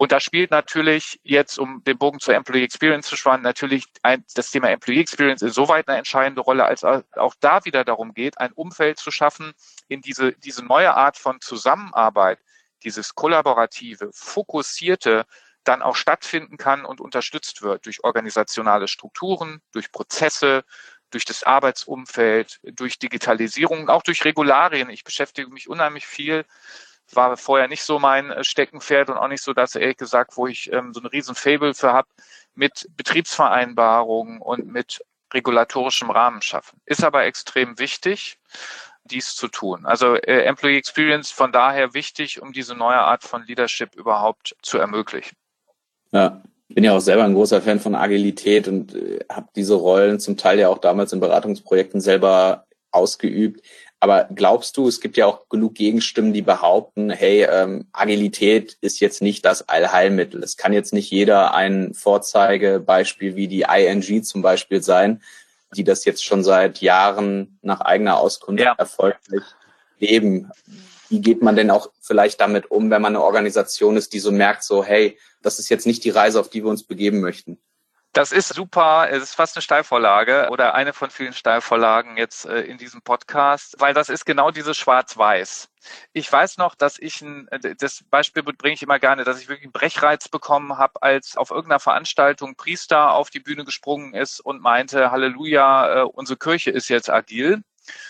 [0.00, 4.24] Und da spielt natürlich jetzt, um den Bogen zur Employee Experience zu spannen, natürlich ein,
[4.34, 8.52] das Thema Employee Experience insoweit eine entscheidende Rolle, als auch da wieder darum geht, ein
[8.52, 9.52] Umfeld zu schaffen,
[9.88, 12.38] in diese, diese neue Art von Zusammenarbeit,
[12.84, 15.26] dieses kollaborative, fokussierte,
[15.64, 20.64] dann auch stattfinden kann und unterstützt wird durch organisationale Strukturen, durch Prozesse,
[21.10, 24.90] durch das Arbeitsumfeld, durch Digitalisierung, auch durch Regularien.
[24.90, 26.44] Ich beschäftige mich unheimlich viel.
[27.12, 30.46] War vorher nicht so mein äh, Steckenpferd und auch nicht so das, ehrlich gesagt, wo
[30.46, 32.08] ich ähm, so ein riesen Fable für habe,
[32.54, 36.80] mit Betriebsvereinbarungen und mit regulatorischem Rahmen schaffen.
[36.84, 38.38] Ist aber extrem wichtig,
[39.04, 39.86] dies zu tun.
[39.86, 44.78] Also äh, Employee Experience von daher wichtig, um diese neue Art von Leadership überhaupt zu
[44.78, 45.36] ermöglichen.
[46.10, 50.20] Ja, bin ja auch selber ein großer Fan von Agilität und äh, habe diese Rollen
[50.20, 53.62] zum Teil ja auch damals in Beratungsprojekten selber ausgeübt.
[54.00, 59.00] Aber glaubst du, es gibt ja auch genug Gegenstimmen, die behaupten, hey, ähm, Agilität ist
[59.00, 60.42] jetzt nicht das Allheilmittel.
[60.42, 65.20] Es kann jetzt nicht jeder ein Vorzeigebeispiel wie die ING zum Beispiel sein,
[65.74, 68.74] die das jetzt schon seit Jahren nach eigener Auskunft ja.
[68.78, 69.42] erfolgreich
[69.98, 70.50] leben.
[71.08, 74.30] Wie geht man denn auch vielleicht damit um, wenn man eine Organisation ist, die so
[74.30, 77.58] merkt, so, hey, das ist jetzt nicht die Reise, auf die wir uns begeben möchten?
[78.12, 79.08] Das ist super.
[79.10, 83.76] Es ist fast eine Steilvorlage oder eine von vielen Steilvorlagen jetzt äh, in diesem Podcast,
[83.78, 85.68] weil das ist genau dieses Schwarz-Weiß.
[86.12, 89.66] Ich weiß noch, dass ich ein, das Beispiel bringe ich immer gerne, dass ich wirklich
[89.66, 94.60] einen Brechreiz bekommen habe, als auf irgendeiner Veranstaltung Priester auf die Bühne gesprungen ist und
[94.62, 97.62] meinte, Halleluja, äh, unsere Kirche ist jetzt agil.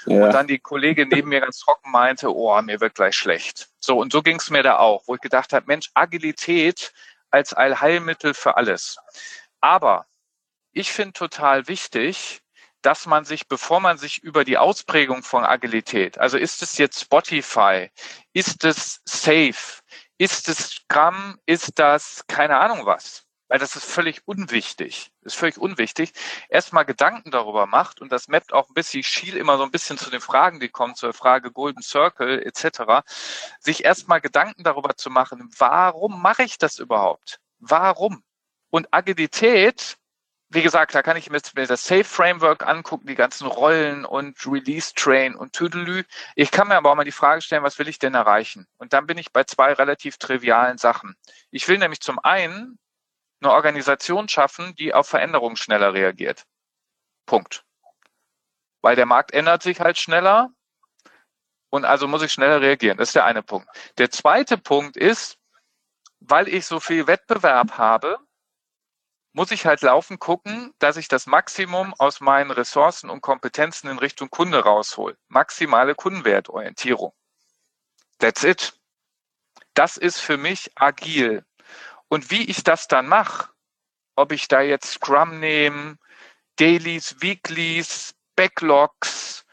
[0.07, 0.27] Ja.
[0.27, 3.69] Und dann die Kollegin neben mir ganz trocken meinte, oh, mir wird gleich schlecht.
[3.79, 6.93] So, und so ging es mir da auch, wo ich gedacht habe, Mensch, Agilität
[7.31, 8.97] als Allheilmittel für alles.
[9.61, 10.07] Aber
[10.73, 12.41] ich finde total wichtig,
[12.83, 17.01] dass man sich, bevor man sich über die Ausprägung von Agilität, also ist es jetzt
[17.01, 17.91] Spotify,
[18.33, 19.83] ist es Safe,
[20.17, 25.59] ist es Scrum, ist das keine Ahnung was, weil das ist völlig unwichtig, ist völlig
[25.59, 26.13] unwichtig,
[26.49, 29.99] erstmal Gedanken darüber macht und das mappt auch ein bisschen, schiel immer so ein bisschen
[29.99, 33.07] zu den Fragen, die kommen, zur Frage Golden Circle etc.,
[33.59, 37.41] sich erstmal Gedanken darüber zu machen, warum mache ich das überhaupt?
[37.59, 38.23] Warum?
[38.71, 39.97] Und Agilität,
[40.51, 44.95] wie gesagt, da kann ich mir das Safe Framework angucken, die ganzen Rollen und Release
[44.95, 46.05] Train und Tüdelü.
[46.37, 48.67] Ich kann mir aber auch mal die Frage stellen, was will ich denn erreichen?
[48.79, 51.17] Und dann bin ich bei zwei relativ trivialen Sachen.
[51.51, 52.79] Ich will nämlich zum einen
[53.41, 56.45] eine Organisation schaffen, die auf Veränderungen schneller reagiert.
[57.27, 57.65] Punkt.
[58.81, 60.51] Weil der Markt ändert sich halt schneller
[61.71, 62.99] und also muss ich schneller reagieren.
[62.99, 63.69] Das ist der eine Punkt.
[63.99, 65.39] Der zweite Punkt ist,
[66.21, 68.19] weil ich so viel Wettbewerb habe,
[69.33, 73.99] muss ich halt laufen gucken, dass ich das Maximum aus meinen Ressourcen und Kompetenzen in
[73.99, 75.17] Richtung Kunde raushol.
[75.29, 77.13] Maximale Kundenwertorientierung.
[78.19, 78.73] That's it.
[79.75, 81.45] Das ist für mich agil.
[82.09, 83.51] Und wie ich das dann mache,
[84.17, 85.99] ob ich da jetzt Scrum nehme,
[86.57, 89.45] Dailies, Weeklies, Backlogs,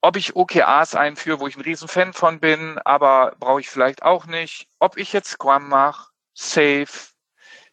[0.00, 4.26] ob ich OKRs einführe, wo ich ein Riesenfan von bin, aber brauche ich vielleicht auch
[4.26, 6.88] nicht, ob ich jetzt Scrum mache, Safe,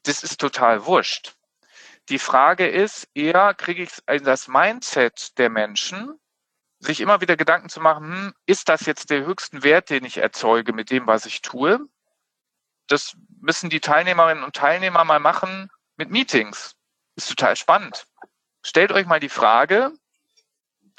[0.03, 1.35] das ist total wurscht.
[2.09, 3.91] Die Frage ist eher, kriege ich
[4.23, 6.19] das Mindset der Menschen,
[6.79, 10.17] sich immer wieder Gedanken zu machen, hm, ist das jetzt der höchste Wert, den ich
[10.17, 11.79] erzeuge mit dem, was ich tue?
[12.87, 13.15] Das
[13.45, 16.75] müssen die Teilnehmerinnen und Teilnehmer mal machen mit Meetings.
[17.15, 18.08] Ist total spannend.
[18.63, 19.91] Stellt euch mal die Frage,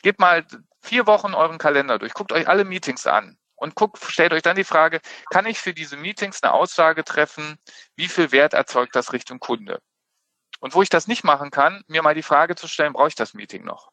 [0.03, 0.47] gebt mal
[0.81, 4.55] vier Wochen euren Kalender durch, guckt euch alle Meetings an und guckt, stellt euch dann
[4.55, 7.59] die Frage, kann ich für diese Meetings eine Aussage treffen,
[7.97, 9.81] wie viel Wert erzeugt das Richtung Kunde?
[10.61, 13.17] Und wo ich das nicht machen kann, mir mal die Frage zu stellen, brauche ich
[13.17, 13.91] das Meeting noch?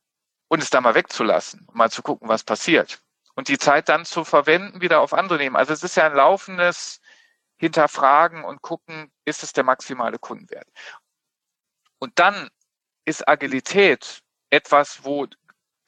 [0.48, 3.02] Und es da mal wegzulassen, mal zu gucken, was passiert.
[3.34, 5.56] Und die Zeit dann zu verwenden, wieder auf andere nehmen.
[5.56, 7.02] Also es ist ja ein laufendes
[7.64, 10.68] Hinterfragen und gucken, ist es der maximale Kundenwert?
[11.98, 12.50] Und dann
[13.06, 15.28] ist Agilität etwas, wo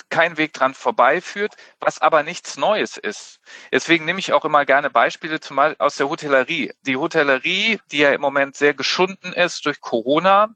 [0.09, 3.41] kein Weg dran vorbeiführt, was aber nichts Neues ist.
[3.73, 6.71] Deswegen nehme ich auch immer gerne Beispiele zum Beispiel aus der Hotellerie.
[6.83, 10.55] Die Hotellerie, die ja im Moment sehr geschunden ist durch Corona,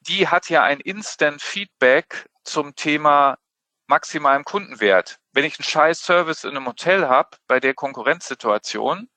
[0.00, 3.38] die hat ja ein Instant Feedback zum Thema
[3.86, 5.18] maximalem Kundenwert.
[5.32, 9.08] Wenn ich einen scheiß Service in einem Hotel habe, bei der Konkurrenzsituation,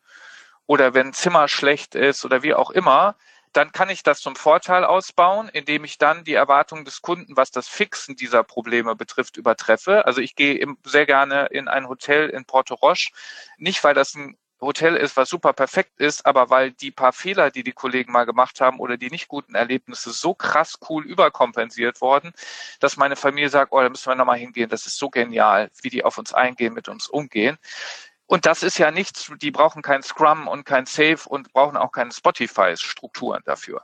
[0.67, 3.15] oder wenn Zimmer schlecht ist oder wie auch immer,
[3.55, 7.51] dann kann ich das zum Vorteil ausbauen, indem ich dann die Erwartungen des Kunden, was
[7.51, 10.05] das Fixen dieser Probleme betrifft, übertreffe.
[10.05, 13.13] Also ich gehe sehr gerne in ein Hotel in Porto Roche,
[13.57, 17.51] nicht weil das ein Hotel ist, was super perfekt ist, aber weil die paar Fehler,
[17.51, 22.01] die die Kollegen mal gemacht haben oder die nicht guten Erlebnisse so krass cool überkompensiert
[22.01, 22.33] worden,
[22.79, 25.89] dass meine Familie sagt, oh, da müssen wir nochmal hingehen, das ist so genial, wie
[25.89, 27.57] die auf uns eingehen, mit uns umgehen.
[28.27, 31.91] Und das ist ja nichts, die brauchen kein Scrum und kein Safe und brauchen auch
[31.91, 33.83] keine Spotify-Strukturen dafür.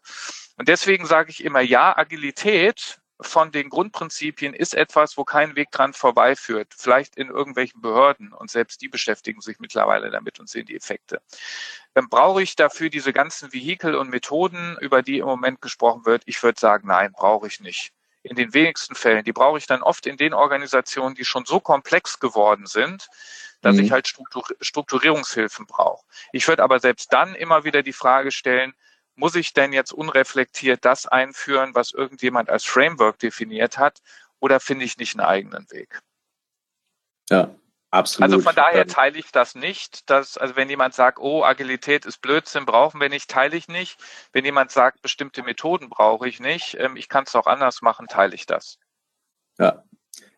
[0.57, 5.69] Und deswegen sage ich immer, ja, Agilität von den Grundprinzipien ist etwas, wo kein Weg
[5.71, 6.73] dran vorbeiführt.
[6.75, 11.21] Vielleicht in irgendwelchen Behörden und selbst die beschäftigen sich mittlerweile damit und sehen die Effekte.
[11.93, 16.23] Dann brauche ich dafür diese ganzen Vehikel und Methoden, über die im Moment gesprochen wird.
[16.25, 17.93] Ich würde sagen, nein, brauche ich nicht.
[18.23, 19.23] In den wenigsten Fällen.
[19.23, 23.07] Die brauche ich dann oft in den Organisationen, die schon so komplex geworden sind,
[23.61, 23.83] dass mhm.
[23.83, 26.05] ich halt Struktur Strukturierungshilfen brauche.
[26.31, 28.73] Ich würde aber selbst dann immer wieder die Frage stellen,
[29.15, 34.01] muss ich denn jetzt unreflektiert das einführen, was irgendjemand als Framework definiert hat,
[34.39, 36.01] oder finde ich nicht einen eigenen Weg?
[37.29, 37.53] Ja,
[37.91, 38.31] absolut.
[38.31, 40.09] Also von daher teile ich das nicht.
[40.09, 43.99] Dass, also wenn jemand sagt, oh, Agilität ist Blödsinn, brauchen wir nicht, teile ich nicht.
[44.33, 48.07] Wenn jemand sagt, bestimmte Methoden brauche ich nicht, ähm, ich kann es auch anders machen,
[48.07, 48.77] teile ich das.
[49.59, 49.83] Ja,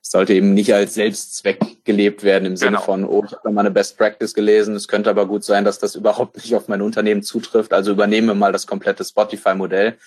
[0.01, 2.83] sollte eben nicht als Selbstzweck gelebt werden im Sinne genau.
[2.83, 5.79] von, oh, ich habe mal eine Best Practice gelesen, es könnte aber gut sein, dass
[5.79, 9.97] das überhaupt nicht auf mein Unternehmen zutrifft, also übernehme mal das komplette Spotify-Modell,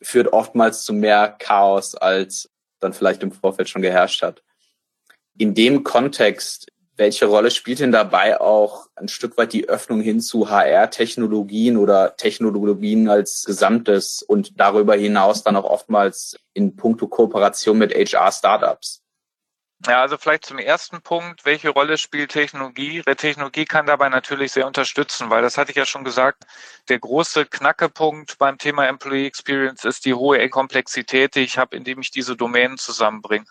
[0.00, 4.42] führt oftmals zu mehr Chaos, als dann vielleicht im Vorfeld schon geherrscht hat.
[5.36, 10.20] In dem Kontext, welche Rolle spielt denn dabei auch ein Stück weit die Öffnung hin
[10.20, 17.78] zu HR-Technologien oder Technologien als Gesamtes und darüber hinaus dann auch oftmals in puncto Kooperation
[17.78, 19.02] mit HR-Startups?
[19.86, 23.02] Ja, also vielleicht zum ersten Punkt, welche Rolle spielt Technologie?
[23.16, 26.44] Technologie kann dabei natürlich sehr unterstützen, weil das hatte ich ja schon gesagt,
[26.88, 32.00] der große Knackepunkt beim Thema Employee Experience ist die hohe Komplexität, die ich habe, indem
[32.00, 33.44] ich diese Domänen zusammenbringe.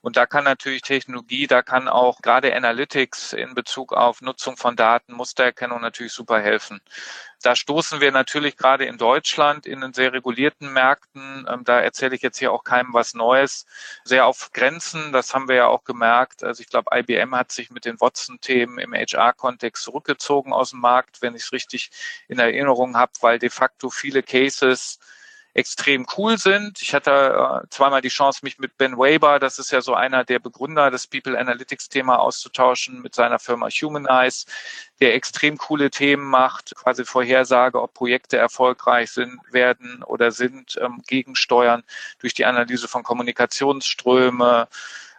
[0.00, 4.76] Und da kann natürlich Technologie, da kann auch gerade Analytics in Bezug auf Nutzung von
[4.76, 6.80] Daten, Mustererkennung natürlich super helfen.
[7.44, 12.16] Da stoßen wir natürlich gerade in Deutschland in den sehr regulierten Märkten, ähm, da erzähle
[12.16, 13.66] ich jetzt hier auch keinem was Neues,
[14.02, 15.12] sehr auf Grenzen.
[15.12, 16.42] Das haben wir ja auch gemerkt.
[16.42, 21.20] Also ich glaube, IBM hat sich mit den Watson-Themen im HR-Kontext zurückgezogen aus dem Markt,
[21.20, 21.90] wenn ich es richtig
[22.28, 24.98] in Erinnerung habe, weil de facto viele Cases
[25.54, 26.82] extrem cool sind.
[26.82, 30.24] Ich hatte äh, zweimal die Chance, mich mit Ben Weber, das ist ja so einer
[30.24, 34.46] der Begründer des People Analytics Thema auszutauschen, mit seiner Firma Humanize,
[35.00, 41.02] der extrem coole Themen macht, quasi Vorhersage, ob Projekte erfolgreich sind, werden oder sind, ähm,
[41.06, 41.84] gegensteuern
[42.18, 44.68] durch die Analyse von Kommunikationsströme,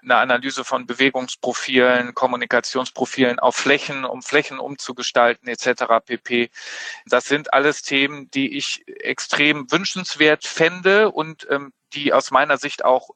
[0.06, 6.06] eine Analyse von Bewegungsprofilen, Kommunikationsprofilen auf Flächen, um Flächen umzugestalten etc.
[6.06, 6.50] pp.
[7.06, 12.86] Das sind alles Themen, die ich extrem wünschenswert fände und ähm, die aus meiner Sicht
[12.86, 13.10] auch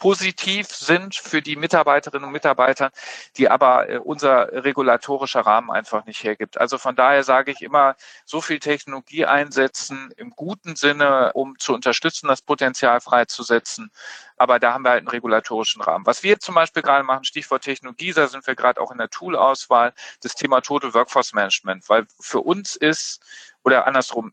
[0.00, 2.90] positiv sind für die Mitarbeiterinnen und Mitarbeiter,
[3.36, 6.58] die aber äh, unser regulatorischer Rahmen einfach nicht hergibt.
[6.58, 11.74] Also von daher sage ich immer, so viel Technologie einsetzen im guten Sinne, um zu
[11.74, 13.92] unterstützen, das Potenzial freizusetzen.
[14.38, 16.06] Aber da haben wir halt einen regulatorischen Rahmen.
[16.06, 19.10] Was wir zum Beispiel gerade machen, Stichwort Technologie, da sind wir gerade auch in der
[19.10, 23.20] Tool-Auswahl, das Thema Total Workforce Management, weil für uns ist,
[23.64, 24.32] oder andersrum,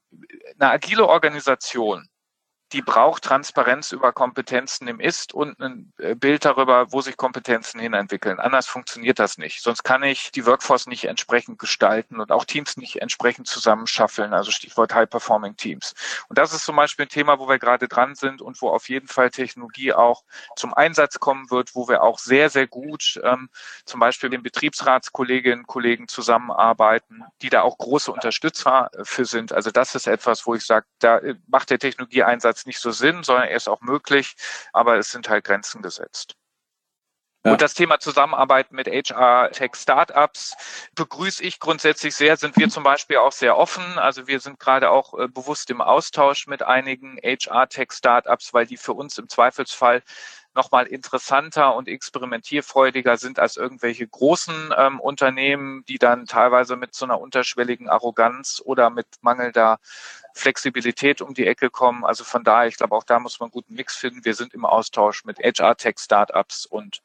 [0.57, 2.07] eine agile Organisation,
[2.73, 7.79] die braucht Transparenz über Kompetenzen im Ist und ein äh, Bild darüber, wo sich Kompetenzen
[7.79, 8.39] hinentwickeln.
[8.39, 9.61] Anders funktioniert das nicht.
[9.61, 14.51] Sonst kann ich die Workforce nicht entsprechend gestalten und auch Teams nicht entsprechend zusammenschaffeln, also
[14.51, 15.93] Stichwort High-Performing Teams.
[16.27, 18.89] Und das ist zum Beispiel ein Thema, wo wir gerade dran sind und wo auf
[18.89, 20.23] jeden Fall Technologie auch
[20.55, 23.49] zum Einsatz kommen wird, wo wir auch sehr, sehr gut ähm,
[23.85, 29.53] zum Beispiel mit den Betriebsratskolleginnen und Kollegen zusammenarbeiten, die da auch große Unterstützer für sind.
[29.53, 32.91] Also das ist etwas, wo ich sage, da äh, macht der Technologieeinsatz jetzt nicht so
[32.91, 34.35] Sinn, sondern er ist auch möglich,
[34.73, 36.35] aber es sind halt Grenzen gesetzt.
[37.45, 37.53] Ja.
[37.53, 40.55] Und das Thema Zusammenarbeit mit HR-Tech-Startups
[40.95, 43.83] begrüße ich grundsätzlich sehr, sind wir zum Beispiel auch sehr offen.
[43.99, 48.93] Also wir sind gerade auch äh, bewusst im Austausch mit einigen HR-Tech-Startups, weil die für
[48.93, 50.03] uns im Zweifelsfall
[50.55, 57.05] nochmal interessanter und experimentierfreudiger sind als irgendwelche großen ähm, Unternehmen, die dann teilweise mit so
[57.05, 59.77] einer unterschwelligen Arroganz oder mit mangelnder
[60.37, 62.05] Flexibilität um die Ecke kommen.
[62.05, 64.23] Also von daher, ich glaube, auch da muss man einen guten Mix finden.
[64.23, 67.01] Wir sind im Austausch mit HR-Tech-Startups und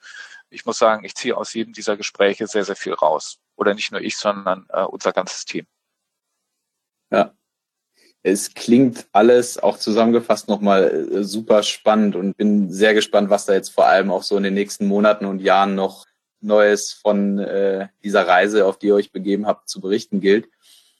[0.50, 3.38] ich muss sagen, ich ziehe aus jedem dieser Gespräche sehr, sehr viel raus.
[3.56, 5.66] Oder nicht nur ich, sondern äh, unser ganzes Team.
[7.10, 7.34] Ja,
[8.22, 13.52] es klingt alles auch zusammengefasst nochmal äh, super spannend und bin sehr gespannt, was da
[13.52, 16.06] jetzt vor allem auch so in den nächsten Monaten und Jahren noch
[16.40, 20.48] Neues von äh, dieser Reise, auf die ihr euch begeben habt, zu berichten gilt.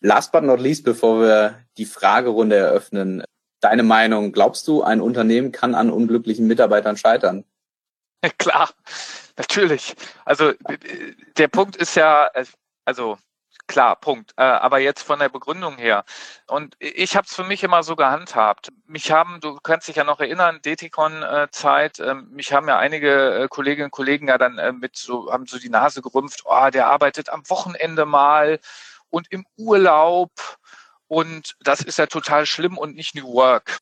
[0.03, 3.25] Last but not least, bevor wir die Fragerunde eröffnen,
[3.61, 7.45] deine Meinung, glaubst du, ein Unternehmen kann an unglücklichen Mitarbeitern scheitern?
[8.39, 8.71] Klar,
[9.37, 9.95] natürlich.
[10.25, 10.57] Also äh,
[11.37, 12.45] der Punkt ist ja, äh,
[12.85, 13.17] also
[13.69, 14.33] Klar, Punkt.
[14.37, 16.05] Äh, aber jetzt von der Begründung her.
[16.47, 18.71] Und ich habe es für mich immer so gehandhabt.
[18.87, 23.87] Mich haben, du kannst dich ja noch erinnern, Detikon-Zeit, äh, mich haben ja einige Kolleginnen
[23.87, 27.49] und Kollegen ja dann mit so, haben so die Nase gerümpft, oh, der arbeitet am
[27.49, 28.59] Wochenende mal
[29.13, 30.33] und im Urlaub.
[31.07, 33.79] Und das ist ja total schlimm und nicht New Work.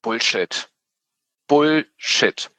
[0.00, 0.70] Bullshit.
[1.46, 2.50] Bullshit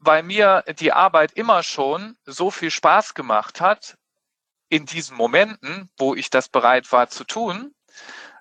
[0.00, 3.96] weil mir die Arbeit immer schon so viel Spaß gemacht hat,
[4.68, 7.74] in diesen Momenten, wo ich das bereit war zu tun,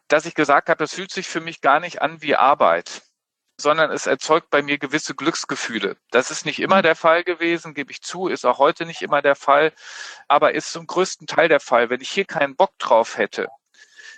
[0.07, 3.03] dass ich gesagt habe, das fühlt sich für mich gar nicht an wie Arbeit,
[3.59, 5.97] sondern es erzeugt bei mir gewisse Glücksgefühle.
[6.11, 6.83] Das ist nicht immer mhm.
[6.83, 9.73] der Fall gewesen, gebe ich zu, ist auch heute nicht immer der Fall,
[10.27, 11.89] aber ist zum größten Teil der Fall.
[11.89, 13.47] Wenn ich hier keinen Bock drauf hätte,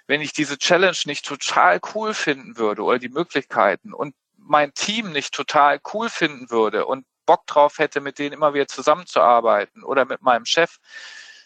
[0.08, 5.12] wenn ich diese Challenge nicht total cool finden würde oder die Möglichkeiten und mein Team
[5.12, 10.06] nicht total cool finden würde und Bock drauf hätte, mit denen immer wieder zusammenzuarbeiten oder
[10.06, 10.78] mit meinem Chef,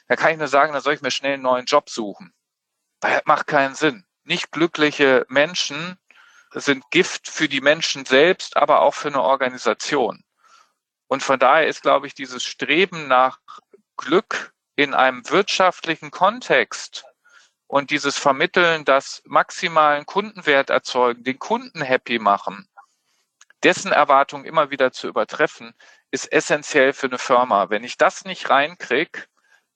[0.07, 2.33] da kann ich nur sagen, da soll ich mir schnell einen neuen Job suchen.
[3.01, 4.05] Das macht keinen Sinn.
[4.23, 5.97] Nicht glückliche Menschen
[6.53, 10.23] sind Gift für die Menschen selbst, aber auch für eine Organisation.
[11.07, 13.39] Und von daher ist, glaube ich, dieses Streben nach
[13.97, 17.05] Glück in einem wirtschaftlichen Kontext
[17.67, 22.67] und dieses Vermitteln, das maximalen Kundenwert erzeugen, den Kunden happy machen,
[23.63, 25.73] dessen Erwartungen immer wieder zu übertreffen,
[26.11, 27.69] ist essentiell für eine Firma.
[27.69, 29.25] Wenn ich das nicht reinkriege,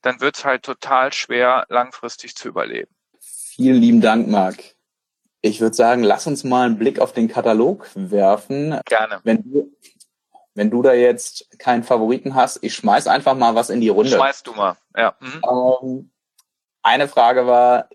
[0.01, 2.93] dann wird es halt total schwer, langfristig zu überleben.
[3.19, 4.76] Vielen lieben Dank, Marc.
[5.41, 8.79] Ich würde sagen, lass uns mal einen Blick auf den Katalog werfen.
[8.85, 9.19] Gerne.
[9.23, 9.71] Wenn du,
[10.55, 14.15] wenn du da jetzt keinen Favoriten hast, ich schmeiß einfach mal was in die Runde.
[14.15, 15.15] Schmeiß du mal, ja.
[15.19, 15.41] Mhm.
[15.47, 16.11] Ähm,
[16.81, 17.89] eine Frage war,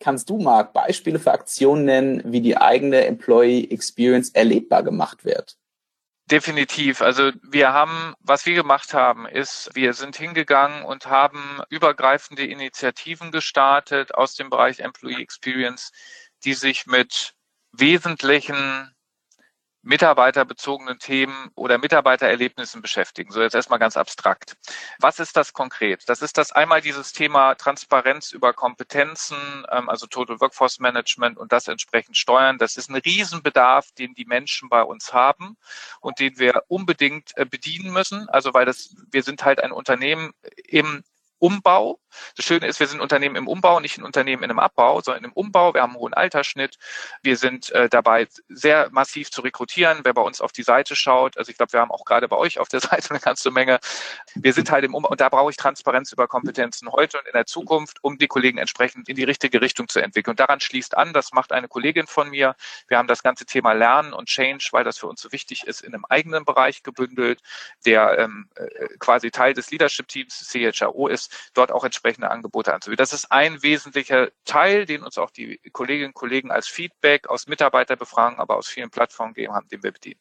[0.00, 5.56] kannst du, Marc, Beispiele für Aktionen nennen, wie die eigene Employee Experience erlebbar gemacht wird?
[6.30, 7.00] Definitiv.
[7.00, 13.32] Also wir haben, was wir gemacht haben, ist, wir sind hingegangen und haben übergreifende Initiativen
[13.32, 15.90] gestartet aus dem Bereich Employee Experience,
[16.44, 17.34] die sich mit
[17.72, 18.94] wesentlichen
[19.82, 23.30] mitarbeiterbezogenen Themen oder Mitarbeitererlebnissen beschäftigen.
[23.30, 24.56] So jetzt erstmal ganz abstrakt.
[24.98, 26.02] Was ist das konkret?
[26.08, 31.52] Das ist das einmal dieses Thema Transparenz über Kompetenzen, ähm, also Total Workforce Management und
[31.52, 32.58] das entsprechend steuern.
[32.58, 35.56] Das ist ein Riesenbedarf, den die Menschen bei uns haben
[36.00, 38.28] und den wir unbedingt äh, bedienen müssen.
[38.28, 40.32] Also weil das, wir sind halt ein Unternehmen
[40.66, 41.02] im
[41.38, 42.00] Umbau.
[42.36, 45.24] Das Schöne ist, wir sind Unternehmen im Umbau, nicht ein Unternehmen in einem Abbau, sondern
[45.24, 45.74] im Umbau.
[45.74, 46.78] Wir haben einen hohen Altersschnitt.
[47.22, 50.00] Wir sind äh, dabei, sehr massiv zu rekrutieren.
[50.04, 52.36] Wer bei uns auf die Seite schaut, also ich glaube, wir haben auch gerade bei
[52.36, 53.78] euch auf der Seite eine ganze Menge.
[54.34, 57.32] Wir sind halt im Umbau und da brauche ich Transparenz über Kompetenzen heute und in
[57.32, 60.32] der Zukunft, um die Kollegen entsprechend in die richtige Richtung zu entwickeln.
[60.32, 62.54] Und daran schließt an, das macht eine Kollegin von mir.
[62.88, 65.80] Wir haben das ganze Thema Lernen und Change, weil das für uns so wichtig ist,
[65.80, 67.40] in einem eigenen Bereich gebündelt,
[67.84, 73.02] der ähm, äh, quasi Teil des Leadership-Teams CHRO ist dort auch entsprechende Angebote anzubieten.
[73.02, 77.48] Das ist ein wesentlicher Teil, den uns auch die Kolleginnen und Kollegen als Feedback aus
[77.48, 80.20] Mitarbeiterbefragungen, aber aus vielen Plattformen gegeben haben, den wir bedienen.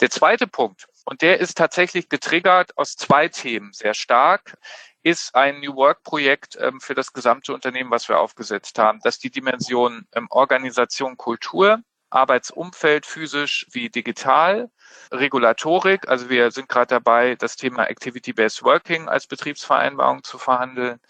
[0.00, 4.56] Der zweite Punkt, und der ist tatsächlich getriggert aus zwei Themen sehr stark,
[5.02, 9.00] ist ein New Work Projekt ähm, für das gesamte Unternehmen, was wir aufgesetzt haben.
[9.02, 14.70] Das ist die Dimension ähm, Organisation, Kultur Arbeitsumfeld physisch wie digital,
[15.12, 21.00] Regulatorik, also wir sind gerade dabei, das Thema Activity-Based Working als Betriebsvereinbarung zu verhandeln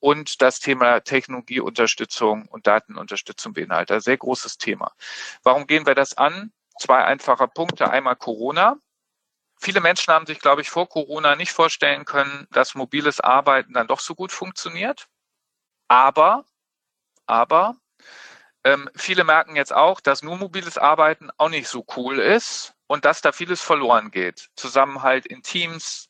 [0.00, 4.02] und das Thema Technologieunterstützung und Datenunterstützung beinhaltet.
[4.02, 4.92] Sehr großes Thema.
[5.42, 6.52] Warum gehen wir das an?
[6.78, 7.90] Zwei einfache Punkte.
[7.90, 8.76] Einmal Corona.
[9.60, 13.88] Viele Menschen haben sich, glaube ich, vor Corona nicht vorstellen können, dass mobiles Arbeiten dann
[13.88, 15.08] doch so gut funktioniert.
[15.88, 16.44] Aber,
[17.26, 17.74] aber
[18.68, 23.04] ähm, viele merken jetzt auch, dass nur mobiles Arbeiten auch nicht so cool ist und
[23.04, 24.50] dass da vieles verloren geht.
[24.56, 26.08] Zusammenhalt in Teams,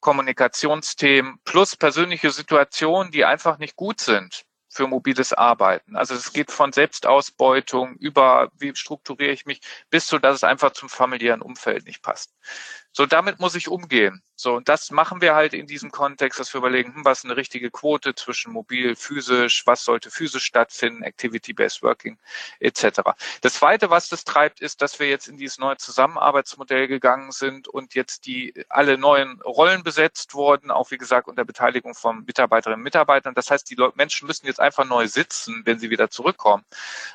[0.00, 5.96] Kommunikationsthemen plus persönliche Situationen, die einfach nicht gut sind für mobiles Arbeiten.
[5.96, 9.60] Also es geht von Selbstausbeutung über, wie strukturiere ich mich,
[9.90, 12.32] bis zu, dass es einfach zum familiären Umfeld nicht passt.
[12.92, 14.22] So, damit muss ich umgehen.
[14.36, 17.24] So, und das machen wir halt in diesem Kontext, dass wir überlegen, hm, was ist
[17.24, 22.18] eine richtige Quote zwischen mobil, physisch, was sollte physisch stattfinden, Activity-Based Working,
[22.60, 23.00] etc.
[23.40, 27.68] Das Zweite, was das treibt, ist, dass wir jetzt in dieses neue Zusammenarbeitsmodell gegangen sind
[27.68, 32.80] und jetzt die alle neuen Rollen besetzt wurden, auch wie gesagt unter Beteiligung von Mitarbeiterinnen
[32.80, 33.34] und Mitarbeitern.
[33.34, 36.64] Das heißt, die Menschen müssen jetzt einfach neu sitzen, wenn sie wieder zurückkommen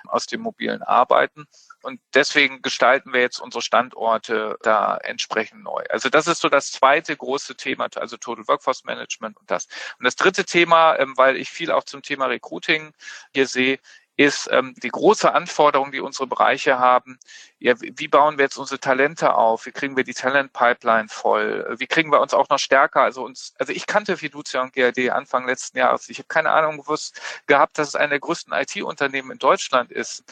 [0.05, 1.47] aus dem mobilen Arbeiten.
[1.88, 5.85] Und deswegen gestalten wir jetzt unsere Standorte da entsprechend neu.
[5.89, 9.67] Also das ist so das zweite große Thema, also Total Workforce Management und das.
[9.97, 12.91] Und das dritte Thema, ähm, weil ich viel auch zum Thema Recruiting
[13.33, 13.79] hier sehe,
[14.18, 17.20] ist ähm, die große Anforderung, die unsere Bereiche haben.
[17.59, 19.68] Ja, wie bauen wir jetzt unsere Talente auf?
[19.68, 21.76] Wie kriegen wir die Talent-Pipeline voll?
[21.78, 23.01] Wie kriegen wir uns auch noch stärker?
[23.01, 26.09] Also uns, also ich kannte Fiducia und GRD Anfang letzten Jahres.
[26.09, 30.24] Ich habe keine Ahnung gewusst gehabt, dass es eine der größten IT-Unternehmen in Deutschland ist.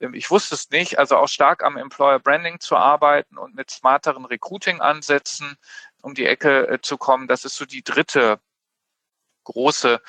[0.00, 3.70] Ähm, ich wusste es nicht, also auch stark am Employer Branding zu arbeiten und mit
[3.70, 5.56] smarteren Recruiting-Ansätzen
[6.02, 7.28] um die Ecke äh, zu kommen.
[7.28, 8.40] Das ist so die dritte
[9.48, 10.00] große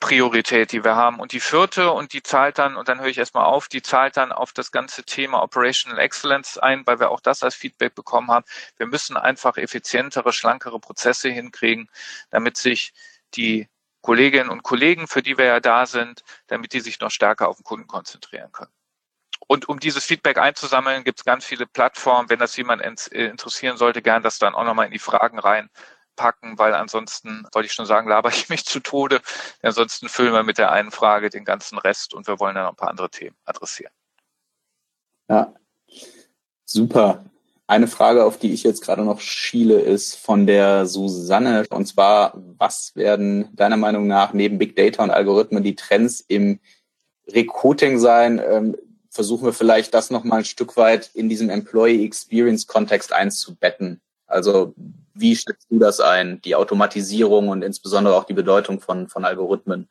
[0.00, 1.20] Priorität, die wir haben.
[1.20, 4.16] Und die vierte, und die zahlt dann, und dann höre ich erstmal auf, die zahlt
[4.16, 8.30] dann auf das ganze Thema Operational Excellence ein, weil wir auch das als Feedback bekommen
[8.30, 8.44] haben.
[8.76, 11.88] Wir müssen einfach effizientere, schlankere Prozesse hinkriegen,
[12.30, 12.92] damit sich
[13.34, 13.68] die
[14.00, 17.56] Kolleginnen und Kollegen, für die wir ja da sind, damit die sich noch stärker auf
[17.56, 18.72] den Kunden konzentrieren können.
[19.46, 22.28] Und um dieses Feedback einzusammeln, gibt es ganz viele Plattformen.
[22.28, 25.70] Wenn das jemand interessieren sollte, gern das dann auch nochmal in die Fragen rein
[26.18, 29.22] packen, weil ansonsten, wollte ich schon sagen, laber ich mich zu Tode.
[29.62, 32.72] Ansonsten füllen wir mit der einen Frage den ganzen Rest und wir wollen dann noch
[32.72, 33.92] ein paar andere Themen adressieren.
[35.30, 35.54] Ja,
[36.64, 37.24] super.
[37.66, 41.66] Eine Frage, auf die ich jetzt gerade noch schiele, ist von der Susanne.
[41.68, 46.60] Und zwar, was werden deiner Meinung nach neben Big Data und Algorithmen die Trends im
[47.26, 48.40] Recruiting sein?
[48.42, 48.74] Ähm,
[49.10, 54.00] versuchen wir vielleicht das nochmal ein Stück weit in diesem Employee Experience Kontext einzubetten.
[54.26, 54.74] Also
[55.18, 59.88] Wie schätzt du das ein, die Automatisierung und insbesondere auch die Bedeutung von, von Algorithmen?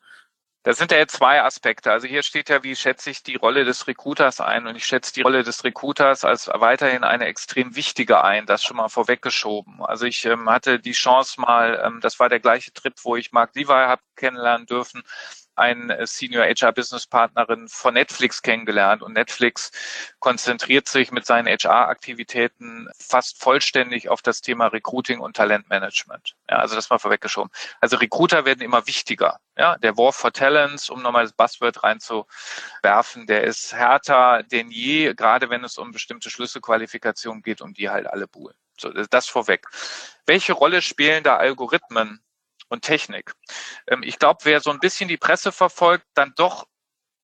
[0.64, 1.90] Das sind ja jetzt zwei Aspekte.
[1.92, 4.66] Also hier steht ja, wie schätze ich die Rolle des Recruiters ein?
[4.66, 8.44] Und ich schätze die Rolle des Recruiters als weiterhin eine extrem wichtige ein.
[8.44, 9.82] Das schon mal vorweggeschoben.
[9.82, 13.32] Also ich ähm, hatte die Chance mal, ähm, das war der gleiche Trip, wo ich
[13.32, 15.02] Mark Levi habe kennenlernen dürfen
[15.58, 19.70] einen äh, Senior HR Business Partnerin von Netflix kennengelernt und Netflix
[20.18, 26.36] konzentriert sich mit seinen HR Aktivitäten fast vollständig auf das Thema Recruiting und Talentmanagement.
[26.50, 27.50] Ja, also das mal vorweggeschoben.
[27.80, 29.40] Also Recruiter werden immer wichtiger.
[29.56, 35.14] Ja, der War for Talents, um nochmal das Buzzword reinzuwerfen, der ist härter denn je,
[35.14, 38.54] gerade wenn es um bestimmte Schlüsselqualifikationen geht, um die halt alle buhlen.
[38.80, 39.66] So, das vorweg.
[40.26, 42.20] Welche Rolle spielen da Algorithmen
[42.68, 43.32] und Technik.
[43.86, 46.66] Ähm, ich glaube, wer so ein bisschen die Presse verfolgt, dann doch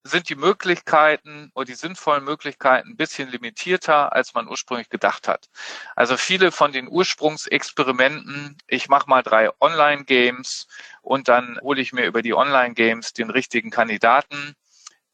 [0.06, 5.48] sind die Möglichkeiten oder die sinnvollen Möglichkeiten ein bisschen limitierter, als man ursprünglich gedacht hat.
[5.96, 10.66] Also viele von den Ursprungsexperimenten, ich mache mal drei Online-Games
[11.00, 14.54] und dann hole ich mir über die Online-Games den richtigen Kandidaten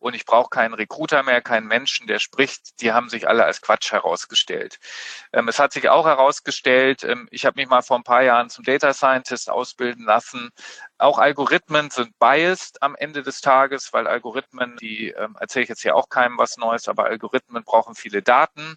[0.01, 2.81] und ich brauche keinen Recruiter mehr, keinen Menschen, der spricht.
[2.81, 4.79] Die haben sich alle als Quatsch herausgestellt.
[5.33, 8.51] Ähm, es hat sich auch herausgestellt, ähm, ich habe mich mal vor ein paar Jahren
[8.51, 10.51] zum Data Scientist ausbilden lassen.
[10.99, 15.83] Auch Algorithmen sind biased am Ende des Tages, weil Algorithmen, die ähm, erzähle ich jetzt
[15.83, 18.77] hier auch keinem was Neues, aber Algorithmen brauchen viele Daten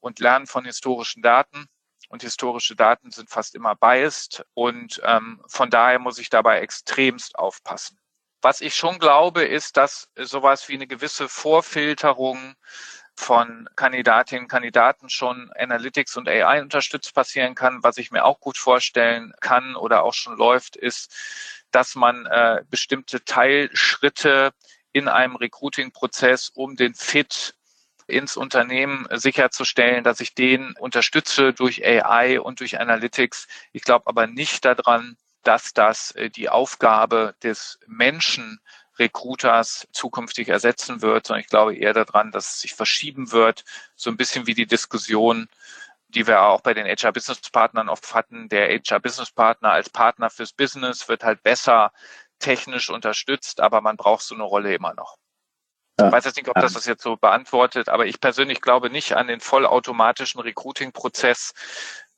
[0.00, 1.66] und lernen von historischen Daten
[2.08, 7.38] und historische Daten sind fast immer biased und ähm, von daher muss ich dabei extremst
[7.38, 8.01] aufpassen.
[8.42, 12.56] Was ich schon glaube, ist, dass sowas wie eine gewisse Vorfilterung
[13.14, 17.84] von Kandidatinnen und Kandidaten schon Analytics und AI unterstützt passieren kann.
[17.84, 21.14] Was ich mir auch gut vorstellen kann oder auch schon läuft, ist,
[21.70, 24.52] dass man äh, bestimmte Teilschritte
[24.90, 27.54] in einem Recruiting-Prozess, um den Fit
[28.08, 33.46] ins Unternehmen sicherzustellen, dass ich den unterstütze durch AI und durch Analytics.
[33.72, 38.60] Ich glaube aber nicht daran, dass das äh, die Aufgabe des Menschen
[38.98, 43.64] Recruiters zukünftig ersetzen wird, sondern ich glaube eher daran, dass es sich verschieben wird,
[43.96, 45.48] so ein bisschen wie die Diskussion,
[46.08, 48.48] die wir auch bei den HR Business Partnern oft hatten.
[48.48, 51.92] Der HR Business Partner als Partner fürs Business wird halt besser
[52.38, 55.16] technisch unterstützt, aber man braucht so eine Rolle immer noch.
[55.98, 59.12] Ich weiß jetzt nicht, ob das das jetzt so beantwortet, aber ich persönlich glaube nicht
[59.14, 61.52] an den vollautomatischen Recruiting-Prozess,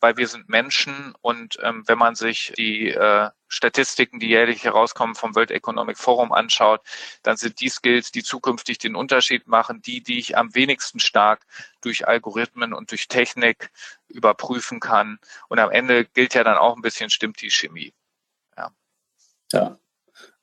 [0.04, 5.14] weil wir sind Menschen und ähm, wenn man sich die äh, Statistiken, die jährlich herauskommen
[5.14, 6.82] vom World Economic Forum anschaut,
[7.22, 11.46] dann sind die Skills, die zukünftig den Unterschied machen, die, die ich am wenigsten stark
[11.80, 13.70] durch Algorithmen und durch Technik
[14.08, 15.18] überprüfen kann.
[15.48, 17.94] Und am Ende gilt ja dann auch ein bisschen, stimmt die Chemie.
[18.58, 18.72] Ja.
[19.52, 19.78] Ja.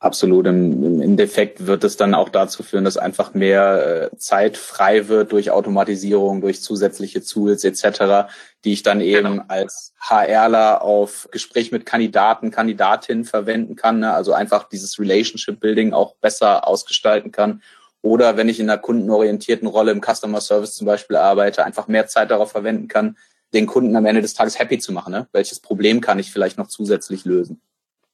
[0.01, 0.47] Absolut.
[0.47, 5.31] Im, Endeffekt wird es dann auch dazu führen, dass einfach mehr äh, Zeit frei wird
[5.31, 8.31] durch Automatisierung, durch zusätzliche Tools etc.,
[8.63, 9.43] die ich dann eben genau.
[9.47, 13.99] als HRler auf Gespräch mit Kandidaten, Kandidatinnen verwenden kann.
[13.99, 14.13] Ne?
[14.13, 17.61] Also einfach dieses Relationship Building auch besser ausgestalten kann.
[18.01, 22.07] Oder wenn ich in einer kundenorientierten Rolle im Customer Service zum Beispiel arbeite, einfach mehr
[22.07, 23.17] Zeit darauf verwenden kann,
[23.53, 25.11] den Kunden am Ende des Tages happy zu machen.
[25.11, 25.27] Ne?
[25.33, 27.61] Welches Problem kann ich vielleicht noch zusätzlich lösen?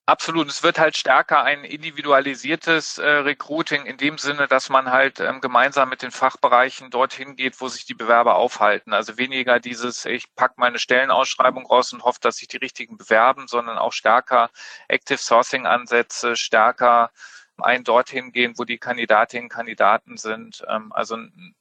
[0.07, 0.47] Absolut.
[0.47, 5.41] Es wird halt stärker ein individualisiertes äh, Recruiting in dem Sinne, dass man halt ähm,
[5.41, 8.93] gemeinsam mit den Fachbereichen dorthin geht, wo sich die Bewerber aufhalten.
[8.93, 13.49] Also weniger dieses, ich pack meine Stellenausschreibung raus und hoffe, dass sich die richtigen bewerben,
[13.49, 14.49] sondern auch stärker
[14.87, 17.11] Active Sourcing Ansätze, stärker
[17.57, 20.63] ein dorthin gehen, wo die Kandidatinnen und Kandidaten sind.
[20.69, 21.53] Ähm, also ein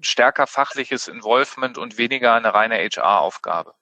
[0.00, 3.74] stärker fachliches Involvement und weniger eine reine HR-Aufgabe.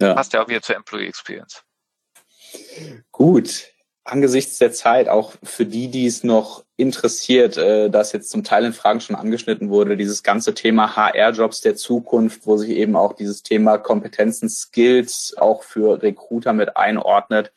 [0.00, 0.14] Ja.
[0.14, 1.62] Passt ja auch wieder zur Employee Experience.
[3.10, 3.72] Gut,
[4.04, 8.64] angesichts der Zeit, auch für die, die es noch interessiert, äh, das jetzt zum Teil
[8.64, 13.12] in Fragen schon angeschnitten wurde, dieses ganze Thema HR-Jobs der Zukunft, wo sich eben auch
[13.12, 17.52] dieses Thema Kompetenzen, Skills auch für Recruiter mit einordnet,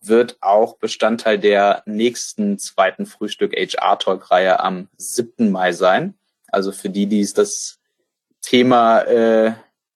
[0.00, 5.50] wird auch Bestandteil der nächsten zweiten Frühstück HR-Talk-Reihe am 7.
[5.50, 6.14] Mai sein.
[6.48, 7.78] Also für die, die es das
[8.40, 9.54] Thema äh,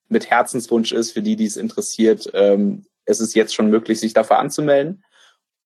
[0.09, 4.14] mit Herzenswunsch ist, für die, die es interessiert, ähm, es ist jetzt schon möglich, sich
[4.14, 5.04] dafür anzumelden.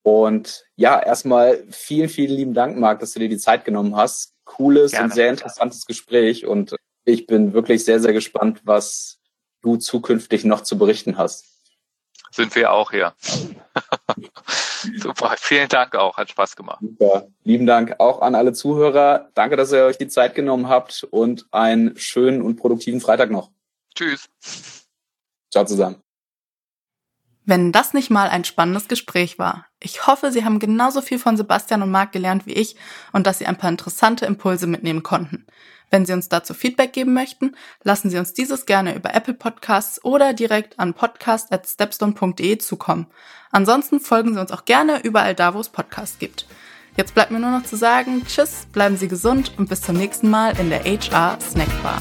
[0.03, 4.35] Und ja, erstmal vielen, vielen lieben Dank, Marc, dass du dir die Zeit genommen hast.
[4.45, 5.07] Cooles Gerne.
[5.07, 9.19] und sehr interessantes Gespräch und ich bin wirklich sehr, sehr gespannt, was
[9.63, 11.47] du zukünftig noch zu berichten hast.
[12.31, 13.15] Sind wir auch hier.
[14.99, 16.81] Super, vielen Dank auch, hat Spaß gemacht.
[16.81, 19.31] Super, lieben Dank auch an alle Zuhörer.
[19.35, 23.51] Danke, dass ihr euch die Zeit genommen habt und einen schönen und produktiven Freitag noch.
[23.95, 24.29] Tschüss.
[25.51, 26.04] Ciao zusammen.
[27.47, 29.67] Wenn das nicht mal ein spannendes Gespräch war.
[29.79, 32.77] Ich hoffe, Sie haben genauso viel von Sebastian und Marc gelernt wie ich
[33.13, 35.47] und dass Sie ein paar interessante Impulse mitnehmen konnten.
[35.91, 40.03] Wenn Sie uns dazu Feedback geben möchten, lassen Sie uns dieses gerne über Apple Podcasts
[40.05, 43.07] oder direkt an podcast.stepstone.de zukommen.
[43.51, 46.47] Ansonsten folgen Sie uns auch gerne überall da, wo es Podcasts gibt.
[46.97, 50.31] Jetzt bleibt mir nur noch zu sagen, tschüss, bleiben Sie gesund und bis zum nächsten
[50.31, 52.01] Mal in der HR Snackbar.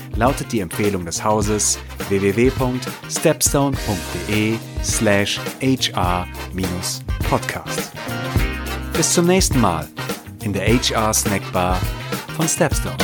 [0.15, 7.91] lautet die Empfehlung des Hauses www.stepstone.de slash hr-podcast.
[8.93, 9.87] Bis zum nächsten Mal
[10.43, 11.79] in der HR Snackbar
[12.35, 12.97] von Stepstone.